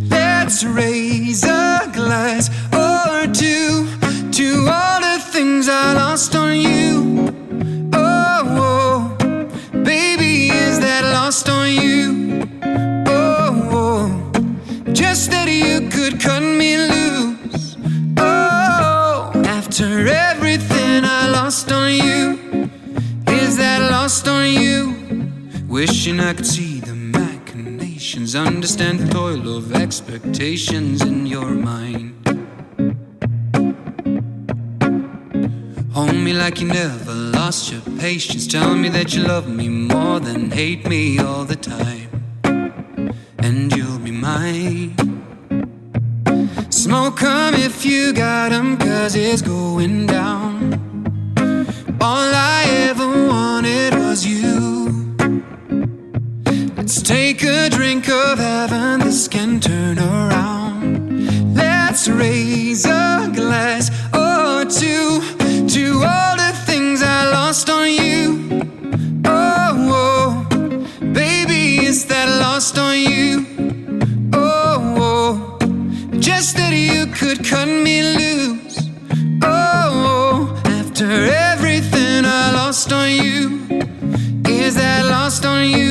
[0.09, 2.51] Let's raise a glass
[25.79, 32.17] Wishing I could see the machinations, understand the toil of expectations in your mind.
[35.93, 38.49] Hold me like you never lost your patience.
[38.49, 42.11] Tell me that you love me more than hate me all the time.
[43.39, 44.97] And you'll be mine.
[46.71, 50.53] Smoke 'em if you got 'em, cause it's going down.
[52.01, 54.78] All I ever wanted was you.
[56.89, 61.55] Let's take a drink of heaven, this can turn around.
[61.55, 65.21] Let's raise a glass or two
[65.69, 69.21] to all the things I lost on you.
[69.27, 71.09] Oh, oh.
[71.13, 73.45] baby, is that lost on you?
[74.33, 76.19] Oh, oh.
[76.19, 78.79] just that you could cut me loose.
[79.43, 80.63] Oh, oh.
[80.65, 81.05] after
[81.51, 83.61] everything I lost on you,
[84.47, 85.88] is that lost on you?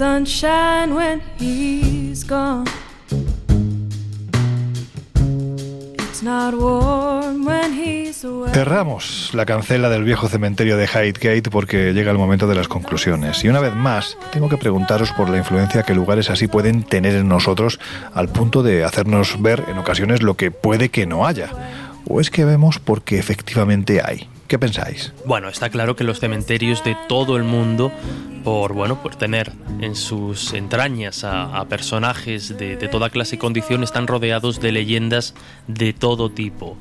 [0.00, 2.64] Sunshine when he's gone.
[8.52, 13.44] Cerramos la cancela del viejo cementerio de Highgate porque llega el momento de las conclusiones.
[13.44, 17.14] Y una vez más, tengo que preguntaros por la influencia que lugares así pueden tener
[17.14, 17.78] en nosotros
[18.14, 21.50] al punto de hacernos ver en ocasiones lo que puede que no haya.
[22.08, 24.28] ¿O es que vemos porque efectivamente hay?
[24.50, 25.12] ¿Qué pensáis?
[25.26, 27.92] Bueno, está claro que los cementerios de todo el mundo,
[28.42, 33.84] por bueno, por tener en sus entrañas a, personajes de, de toda clase y condición,
[33.84, 35.36] están rodeados de leyendas
[35.68, 36.76] de todo tipo.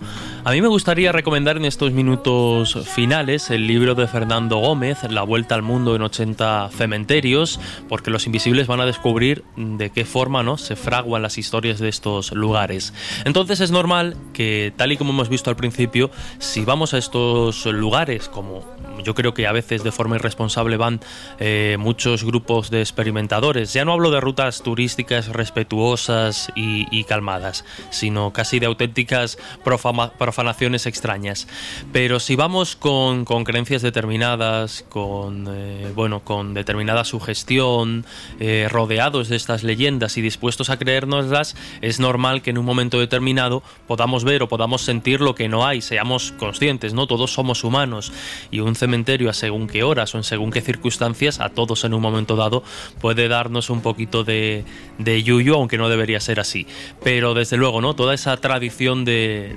[0.46, 5.22] A mí me gustaría recomendar en estos minutos finales el libro de Fernando Gómez, La
[5.22, 10.42] Vuelta al Mundo en 80 Cementerios, porque los invisibles van a descubrir de qué forma
[10.42, 10.58] ¿no?
[10.58, 12.96] se fraguan las historias de estos lugares.
[13.26, 16.10] Entonces es normal que, tal y como hemos visto al principio,
[16.40, 18.64] si vamos a estos lugares, como
[19.04, 21.00] yo creo que a veces de forma irresponsable van
[21.40, 28.34] eh, muchos grupos de experimentadores, ya no hablo de rutas turísticas respetuosas y, calmadas, sino
[28.34, 31.48] casi de auténticas profanaciones extrañas.
[31.92, 38.06] Pero si vamos con, con creencias determinadas, con, eh, bueno, con determinada sugestión,
[38.40, 43.00] eh, rodeados de estas leyendas y dispuestos a creérnoslas, es normal que en un momento
[43.00, 47.08] determinado podamos ver o podamos sentir lo que no hay, seamos conscientes, ¿no?
[47.08, 48.12] Todos somos humanos
[48.52, 51.94] y un cementerio a según qué horas o en según qué circunstancias, a todos en
[51.94, 52.64] un momento dado,
[53.00, 54.64] puede darnos un poquito de,
[54.98, 56.66] de yuyu, aunque no debería ser así.
[57.04, 57.94] Pero desde luego, ¿no?
[57.94, 59.56] Toda esa tradición de,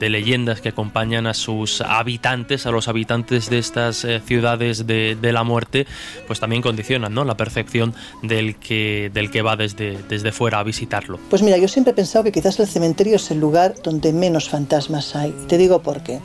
[0.00, 5.32] leyendas que acompañan a sus habitantes, a los habitantes de estas eh, ciudades de, de
[5.32, 5.86] la muerte,
[6.26, 7.24] pues también condicionan, ¿no?
[7.24, 11.20] La percepción del que, del que va desde, desde fuera a visitarlo.
[11.28, 14.48] Pues mira, yo siempre he pensado que quizás el cementerio es el lugar donde menos
[14.48, 15.34] fantasmas hay.
[15.48, 16.20] Te digo por qué.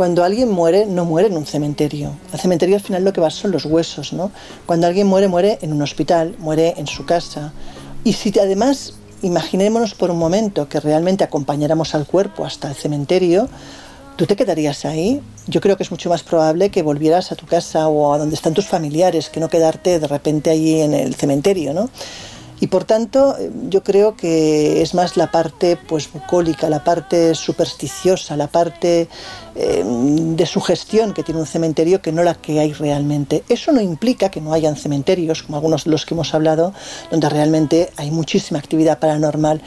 [0.00, 2.12] Cuando alguien muere, no muere en un cementerio.
[2.32, 4.30] El cementerio al final lo que va son los huesos, ¿no?
[4.64, 7.52] Cuando alguien muere, muere en un hospital, muere en su casa.
[8.02, 13.50] Y si además, imaginémonos por un momento que realmente acompañáramos al cuerpo hasta el cementerio,
[14.16, 15.20] ¿tú te quedarías ahí?
[15.46, 18.36] Yo creo que es mucho más probable que volvieras a tu casa o a donde
[18.36, 21.90] están tus familiares, que no quedarte de repente allí en el cementerio, ¿no?
[22.60, 23.36] Y por tanto,
[23.68, 29.08] yo creo que es más la parte pues bucólica, la parte supersticiosa, la parte
[29.54, 33.44] eh, de sugestión que tiene un cementerio que no la que hay realmente.
[33.48, 36.74] Eso no implica que no hayan cementerios, como algunos de los que hemos hablado,
[37.10, 39.62] donde realmente hay muchísima actividad paranormal,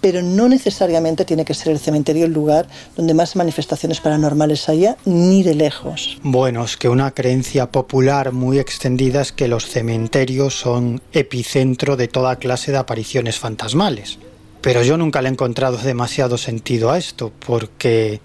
[0.00, 2.66] pero no necesariamente tiene que ser el cementerio el lugar
[2.96, 6.18] donde más manifestaciones paranormales haya, ni de lejos.
[6.22, 12.08] Bueno, es que una creencia popular muy extendida es que los cementerios son epicentro de
[12.08, 14.18] toda clase de apariciones fantasmales.
[14.60, 18.20] Pero yo nunca le he encontrado demasiado sentido a esto, porque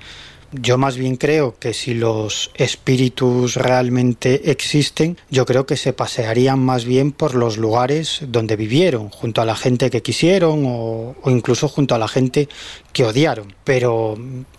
[0.53, 6.59] yo más bien creo que si los espíritus realmente existen, yo creo que se pasearían
[6.59, 11.67] más bien por los lugares donde vivieron, junto a la gente que quisieron o, incluso
[11.67, 12.49] junto a la gente
[12.91, 13.53] que odiaron.
[13.63, 14.17] Pero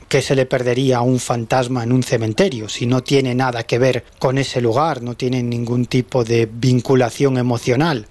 [0.08, 3.78] ¿qué se le perdería a un fantasma en un cementerio si no tiene nada que
[3.78, 8.08] ver con ese lugar, no tiene ningún tipo de vinculación emocional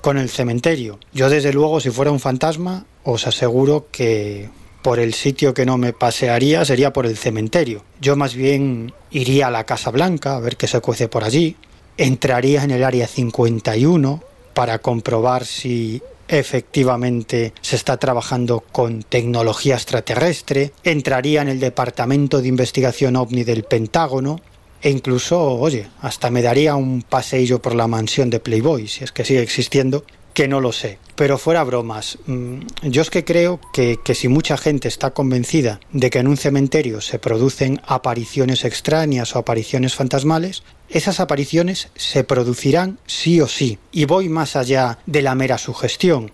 [0.00, 0.98] con el cementerio?
[1.12, 4.48] Yo desde luego si fuera un fantasma os aseguro que
[4.86, 7.82] por el sitio que no me pasearía sería por el cementerio.
[8.00, 11.56] Yo más bien iría a la Casa Blanca a ver qué se cuece por allí,
[11.96, 14.22] entraría en el área 51
[14.54, 22.46] para comprobar si efectivamente se está trabajando con tecnología extraterrestre, entraría en el Departamento de
[22.46, 24.40] Investigación OVNI del Pentágono
[24.80, 29.10] e incluso, oye, hasta me daría un paseillo por la mansión de Playboy, si es
[29.10, 30.04] que sigue existiendo,
[30.36, 30.98] que no lo sé.
[31.14, 35.80] Pero fuera bromas, mm, yo es que creo que, que si mucha gente está convencida
[35.92, 42.22] de que en un cementerio se producen apariciones extrañas o apariciones fantasmales, esas apariciones se
[42.22, 43.78] producirán sí o sí.
[43.92, 46.30] Y voy más allá de la mera sugestión.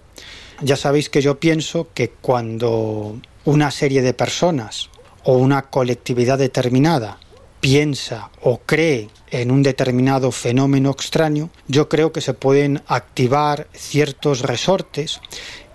[0.60, 4.90] Ya sabéis que yo pienso que cuando una serie de personas
[5.22, 7.20] o una colectividad determinada
[7.62, 14.40] piensa o cree en un determinado fenómeno extraño, yo creo que se pueden activar ciertos
[14.40, 15.20] resortes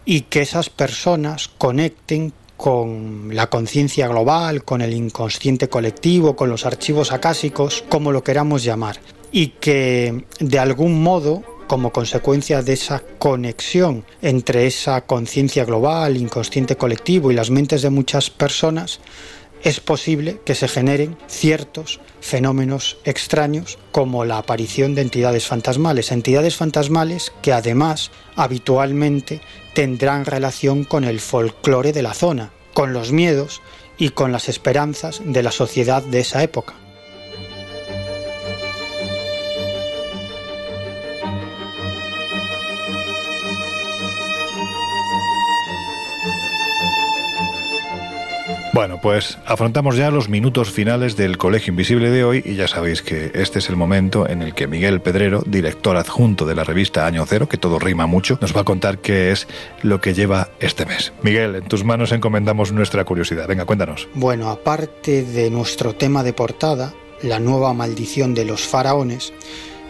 [0.04, 6.66] y que esas personas conecten con la conciencia global, con el inconsciente colectivo, con los
[6.66, 9.00] archivos acásicos, como lo queramos llamar,
[9.32, 16.76] y que de algún modo como consecuencia de esa conexión entre esa conciencia global, inconsciente
[16.76, 19.00] colectivo y las mentes de muchas personas,
[19.64, 26.56] es posible que se generen ciertos fenómenos extraños como la aparición de entidades fantasmales, entidades
[26.56, 29.42] fantasmales que además habitualmente
[29.74, 33.62] tendrán relación con el folclore de la zona, con los miedos
[33.98, 36.76] y con las esperanzas de la sociedad de esa época.
[48.78, 53.02] Bueno, pues afrontamos ya los minutos finales del Colegio Invisible de hoy y ya sabéis
[53.02, 57.08] que este es el momento en el que Miguel Pedrero, director adjunto de la revista
[57.08, 59.48] Año Cero, que todo rima mucho, nos va a contar qué es
[59.82, 61.12] lo que lleva este mes.
[61.24, 63.48] Miguel, en tus manos encomendamos nuestra curiosidad.
[63.48, 64.08] Venga, cuéntanos.
[64.14, 66.94] Bueno, aparte de nuestro tema de portada,
[67.24, 69.34] la nueva maldición de los faraones,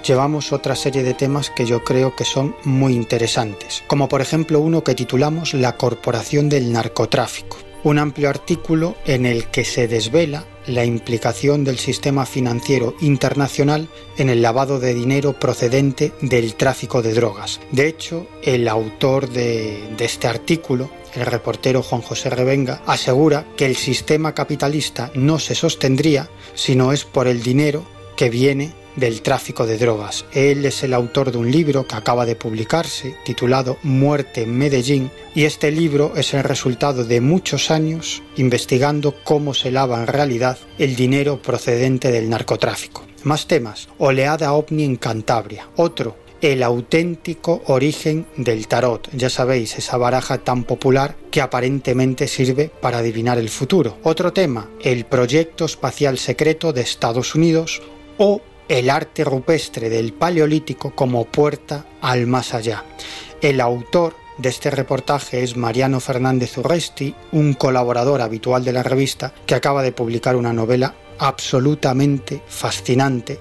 [0.06, 4.62] llevamos otra serie de temas que yo creo que son muy interesantes, como por ejemplo
[4.62, 10.46] uno que titulamos La Corporación del Narcotráfico un amplio artículo en el que se desvela
[10.68, 13.88] la implicación del sistema financiero internacional
[14.18, 17.60] en el lavado de dinero procedente del tráfico de drogas.
[17.72, 23.76] De hecho, el autor de, este artículo, el reportero Juan José Revenga, asegura que el
[23.76, 27.86] sistema capitalista no se sostendría si no es por el dinero
[28.16, 30.26] que viene del tráfico de drogas.
[30.34, 35.10] Él es el autor de un libro que acaba de publicarse titulado Muerte en Medellín
[35.34, 40.58] y este libro es el resultado de muchos años investigando cómo se lava en realidad
[40.78, 43.06] el dinero procedente del narcotráfico.
[43.24, 43.88] Más temas.
[43.98, 45.70] Oleada ovni en Cantabria.
[45.76, 46.18] Otro.
[46.40, 53.00] El auténtico origen del tarot, ya sabéis, esa baraja tan popular que aparentemente sirve para
[53.00, 53.98] adivinar el futuro.
[54.04, 57.82] Otro tema, el proyecto espacial secreto de Estados Unidos
[58.20, 62.84] o el arte rupestre del Paleolítico como puerta al más allá.
[63.42, 69.34] El autor de este reportaje es Mariano Fernández Urresti, un colaborador habitual de la revista
[69.46, 73.40] que acaba de publicar una novela absolutamente fascinante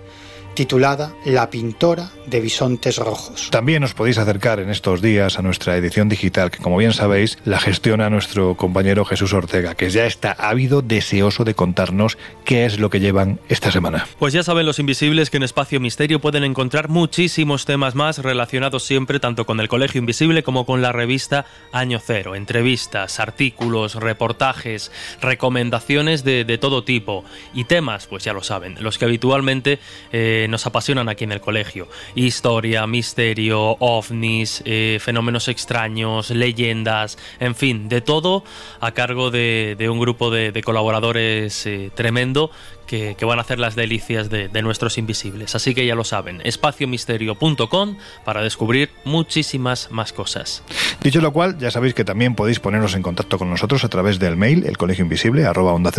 [0.56, 3.50] titulada La pintora de bisontes rojos.
[3.50, 7.38] También os podéis acercar en estos días a nuestra edición digital, que como bien sabéis,
[7.44, 12.80] la gestiona nuestro compañero Jesús Ortega, que ya está ávido, deseoso de contarnos qué es
[12.80, 14.06] lo que llevan esta semana.
[14.18, 18.82] Pues ya saben los invisibles que en Espacio Misterio pueden encontrar muchísimos temas más relacionados
[18.82, 22.34] siempre tanto con el Colegio Invisible como con la revista Año Cero.
[22.34, 27.24] Entrevistas, artículos, reportajes, recomendaciones de, todo tipo.
[27.52, 29.78] Y temas, pues ya lo saben, los que habitualmente...
[30.12, 31.88] Eh, nos apasionan aquí en el colegio.
[32.14, 38.44] Historia, misterio, ovnis, eh, fenómenos extraños, leyendas, en fin, de todo
[38.80, 42.50] a cargo de, un grupo de, colaboradores eh, tremendo
[42.86, 45.54] que, van a hacer las delicias de, nuestros invisibles.
[45.54, 50.62] Así que ya lo saben, espaciomisterio.com para descubrir muchísimas más cosas.
[51.02, 54.18] Dicho lo cual, ya sabéis que también podéis poneros en contacto con nosotros a través
[54.18, 55.90] del mail, el colegio invisible, arroba onda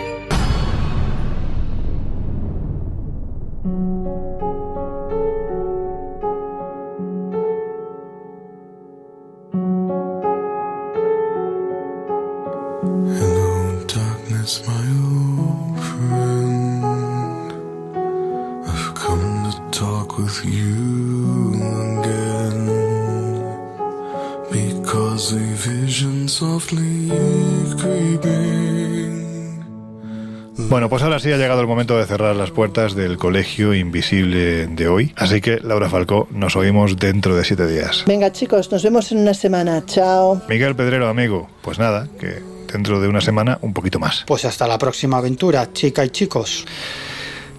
[30.69, 34.67] Bueno, pues ahora sí ha llegado el momento de cerrar las puertas del Colegio Invisible
[34.67, 35.13] de hoy.
[35.15, 38.03] Así que, Laura Falcó, nos oímos dentro de siete días.
[38.07, 39.83] Venga, chicos, nos vemos en una semana.
[39.85, 40.41] Chao.
[40.49, 41.49] Miguel Pedrero, amigo.
[41.61, 42.41] Pues nada, que
[42.71, 44.23] dentro de una semana un poquito más.
[44.25, 46.65] Pues hasta la próxima aventura, chica y chicos.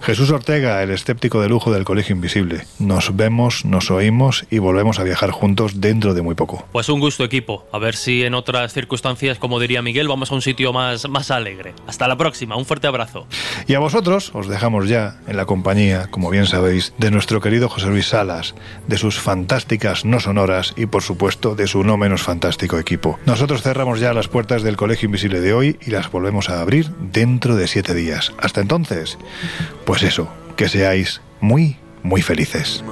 [0.01, 2.65] Jesús Ortega, el escéptico de lujo del Colegio Invisible.
[2.79, 6.65] Nos vemos, nos oímos y volvemos a viajar juntos dentro de muy poco.
[6.71, 7.65] Pues un gusto equipo.
[7.71, 11.31] A ver si en otras circunstancias, como diría Miguel, vamos a un sitio más, más
[11.31, 11.73] alegre.
[11.87, 13.27] Hasta la próxima, un fuerte abrazo.
[13.67, 17.69] Y a vosotros os dejamos ya en la compañía, como bien sabéis, de nuestro querido
[17.69, 18.55] José Luis Salas,
[18.87, 23.19] de sus fantásticas no sonoras y por supuesto de su no menos fantástico equipo.
[23.25, 26.91] Nosotros cerramos ya las puertas del Colegio Invisible de hoy y las volvemos a abrir
[27.11, 28.33] dentro de siete días.
[28.37, 29.17] Hasta entonces,
[29.85, 32.83] pues eso, que seáis muy, muy felices.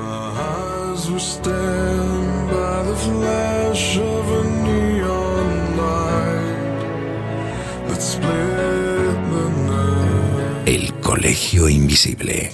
[10.65, 12.51] El Colegio Invisible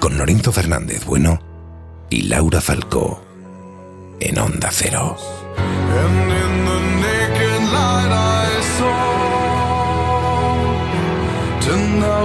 [0.00, 1.40] con Lorenzo Fernández Bueno
[2.10, 3.22] y Laura Falcó
[4.20, 5.16] en Onda Cero.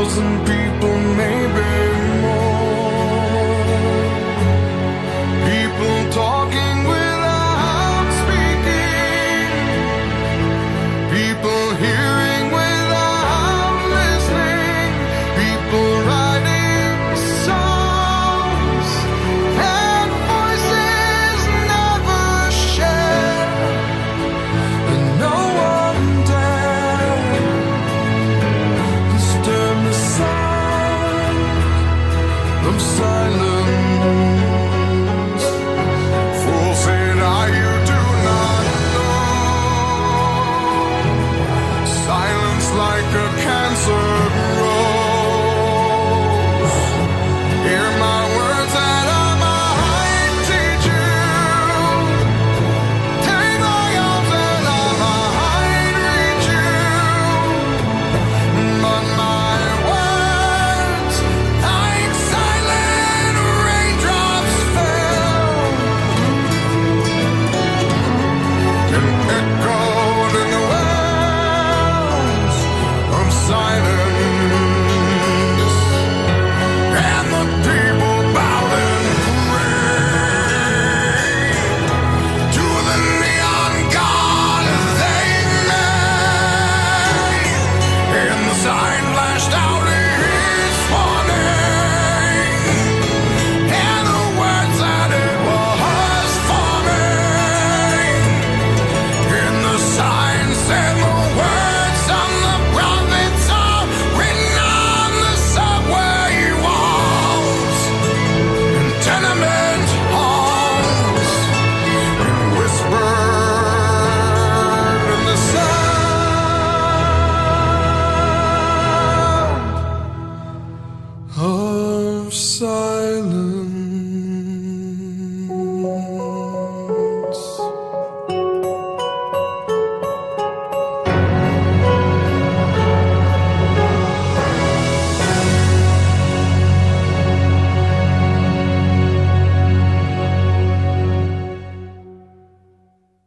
[0.10, 1.39] Thousand people, maybe